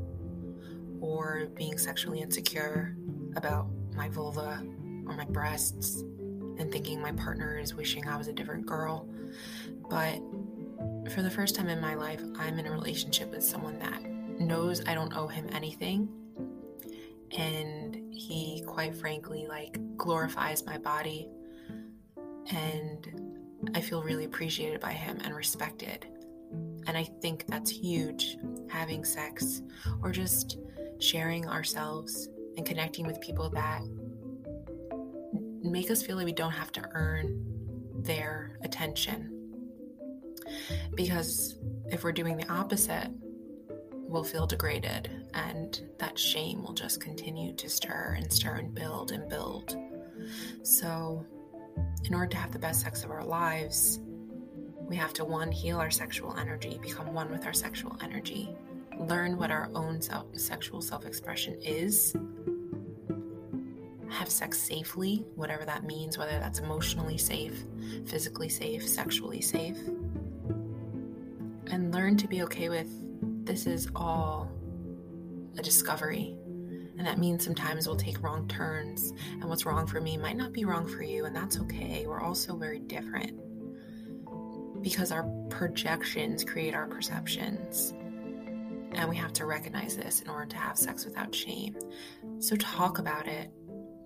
or 1.00 1.46
being 1.54 1.78
sexually 1.78 2.20
insecure 2.20 2.96
about 3.36 3.68
my 3.94 4.08
vulva 4.08 4.62
or 5.06 5.16
my 5.16 5.24
breasts, 5.26 6.02
and 6.58 6.70
thinking 6.70 7.00
my 7.00 7.12
partner 7.12 7.58
is 7.58 7.74
wishing 7.74 8.06
I 8.08 8.16
was 8.16 8.28
a 8.28 8.32
different 8.32 8.66
girl. 8.66 9.08
But 9.88 10.20
for 11.10 11.22
the 11.22 11.30
first 11.30 11.56
time 11.56 11.68
in 11.68 11.80
my 11.80 11.94
life, 11.94 12.22
I'm 12.38 12.58
in 12.58 12.66
a 12.66 12.70
relationship 12.70 13.30
with 13.30 13.42
someone 13.42 13.78
that 13.80 14.02
knows 14.40 14.82
I 14.86 14.94
don't 14.94 15.16
owe 15.16 15.26
him 15.26 15.48
anything. 15.52 16.08
And 17.36 18.12
he, 18.12 18.62
quite 18.66 18.94
frankly, 18.94 19.46
like 19.48 19.78
glorifies 19.96 20.64
my 20.64 20.78
body. 20.78 21.28
And 22.52 23.70
I 23.74 23.80
feel 23.80 24.02
really 24.02 24.24
appreciated 24.24 24.80
by 24.80 24.92
him 24.92 25.18
and 25.24 25.34
respected. 25.34 26.06
And 26.86 26.96
I 26.96 27.04
think 27.20 27.46
that's 27.48 27.70
huge 27.70 28.36
having 28.68 29.04
sex 29.04 29.62
or 30.02 30.12
just 30.12 30.58
sharing 31.00 31.48
ourselves 31.48 32.28
and 32.56 32.64
connecting 32.64 33.06
with 33.06 33.20
people 33.20 33.50
that 33.50 33.82
make 35.62 35.90
us 35.90 36.02
feel 36.02 36.16
like 36.16 36.26
we 36.26 36.32
don't 36.32 36.52
have 36.52 36.72
to 36.72 36.88
earn 36.92 37.44
their 38.02 38.58
attention. 38.62 39.39
Because 40.94 41.56
if 41.86 42.04
we're 42.04 42.12
doing 42.12 42.36
the 42.36 42.48
opposite, 42.50 43.10
we'll 43.92 44.24
feel 44.24 44.46
degraded 44.46 45.10
and 45.34 45.82
that 45.98 46.18
shame 46.18 46.62
will 46.62 46.72
just 46.72 47.00
continue 47.00 47.54
to 47.54 47.68
stir 47.68 48.14
and 48.16 48.32
stir 48.32 48.54
and 48.54 48.74
build 48.74 49.12
and 49.12 49.28
build. 49.28 49.76
So, 50.62 51.24
in 52.04 52.14
order 52.14 52.26
to 52.26 52.36
have 52.36 52.52
the 52.52 52.58
best 52.58 52.80
sex 52.80 53.04
of 53.04 53.10
our 53.10 53.24
lives, 53.24 54.00
we 54.80 54.96
have 54.96 55.12
to 55.14 55.24
one, 55.24 55.52
heal 55.52 55.78
our 55.78 55.90
sexual 55.90 56.36
energy, 56.36 56.78
become 56.82 57.14
one 57.14 57.30
with 57.30 57.46
our 57.46 57.52
sexual 57.52 57.96
energy, 58.02 58.50
learn 58.98 59.38
what 59.38 59.50
our 59.50 59.70
own 59.74 60.02
self, 60.02 60.26
sexual 60.36 60.82
self 60.82 61.06
expression 61.06 61.56
is, 61.62 62.14
have 64.08 64.28
sex 64.28 64.58
safely, 64.58 65.24
whatever 65.36 65.64
that 65.64 65.84
means, 65.84 66.18
whether 66.18 66.38
that's 66.40 66.58
emotionally 66.58 67.16
safe, 67.16 67.64
physically 68.06 68.48
safe, 68.48 68.86
sexually 68.86 69.40
safe, 69.40 69.78
and 71.70 71.94
learn 71.94 72.16
to 72.18 72.28
be 72.28 72.42
okay 72.42 72.68
with 72.68 72.88
this 73.46 73.66
is 73.66 73.88
all 73.94 74.50
a 75.56 75.62
discovery. 75.62 76.36
And 76.98 77.06
that 77.06 77.18
means 77.18 77.44
sometimes 77.44 77.86
we'll 77.86 77.96
take 77.96 78.22
wrong 78.22 78.46
turns, 78.46 79.12
and 79.32 79.44
what's 79.44 79.64
wrong 79.64 79.86
for 79.86 80.00
me 80.00 80.18
might 80.18 80.36
not 80.36 80.52
be 80.52 80.66
wrong 80.66 80.86
for 80.86 81.02
you, 81.02 81.24
and 81.24 81.34
that's 81.34 81.58
okay. 81.60 82.04
We're 82.06 82.20
all 82.20 82.34
so 82.34 82.56
very 82.56 82.78
different 82.78 83.40
because 84.82 85.10
our 85.12 85.24
projections 85.48 86.44
create 86.44 86.74
our 86.74 86.86
perceptions. 86.86 87.94
And 88.92 89.08
we 89.08 89.16
have 89.16 89.32
to 89.34 89.46
recognize 89.46 89.96
this 89.96 90.20
in 90.20 90.28
order 90.28 90.46
to 90.46 90.56
have 90.56 90.76
sex 90.76 91.04
without 91.04 91.34
shame. 91.34 91.76
So 92.38 92.56
talk 92.56 92.98
about 92.98 93.28
it. 93.28 93.50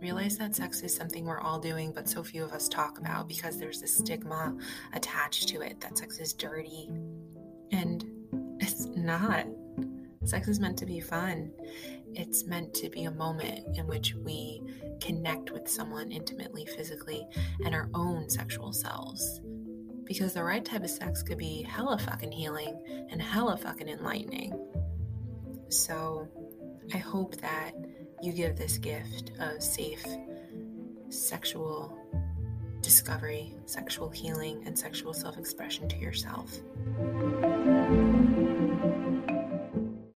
Realize 0.00 0.36
that 0.38 0.54
sex 0.54 0.82
is 0.82 0.94
something 0.94 1.24
we're 1.24 1.40
all 1.40 1.58
doing, 1.58 1.92
but 1.92 2.08
so 2.08 2.22
few 2.22 2.44
of 2.44 2.52
us 2.52 2.68
talk 2.68 2.98
about 2.98 3.26
because 3.26 3.58
there's 3.58 3.80
this 3.80 3.96
stigma 3.96 4.54
attached 4.92 5.48
to 5.48 5.62
it 5.62 5.80
that 5.80 5.96
sex 5.96 6.18
is 6.18 6.32
dirty. 6.34 6.90
And 7.74 8.04
it's 8.60 8.86
not. 8.86 9.46
Sex 10.24 10.48
is 10.48 10.60
meant 10.60 10.78
to 10.78 10.86
be 10.86 11.00
fun. 11.00 11.50
It's 12.14 12.44
meant 12.44 12.72
to 12.74 12.88
be 12.88 13.04
a 13.04 13.10
moment 13.10 13.76
in 13.76 13.86
which 13.86 14.14
we 14.14 14.62
connect 15.00 15.50
with 15.50 15.68
someone 15.68 16.12
intimately, 16.12 16.64
physically, 16.64 17.26
and 17.64 17.74
our 17.74 17.90
own 17.92 18.30
sexual 18.30 18.72
selves 18.72 19.40
because 20.04 20.34
the 20.34 20.44
right 20.44 20.64
type 20.64 20.84
of 20.84 20.90
sex 20.90 21.22
could 21.22 21.38
be 21.38 21.62
hella 21.62 21.98
fucking 21.98 22.30
healing 22.30 23.06
and 23.10 23.20
hella 23.20 23.56
fucking 23.56 23.88
enlightening. 23.88 24.52
So 25.68 26.28
I 26.92 26.98
hope 26.98 27.36
that 27.40 27.72
you 28.22 28.32
give 28.32 28.56
this 28.56 28.78
gift 28.78 29.32
of 29.40 29.62
safe 29.62 30.04
sexual 31.08 31.98
discovery, 32.84 33.54
sexual 33.66 34.10
healing, 34.10 34.62
and 34.66 34.78
sexual 34.78 35.14
self 35.14 35.38
expression 35.38 35.88
to 35.88 35.96
yourself. 35.96 36.60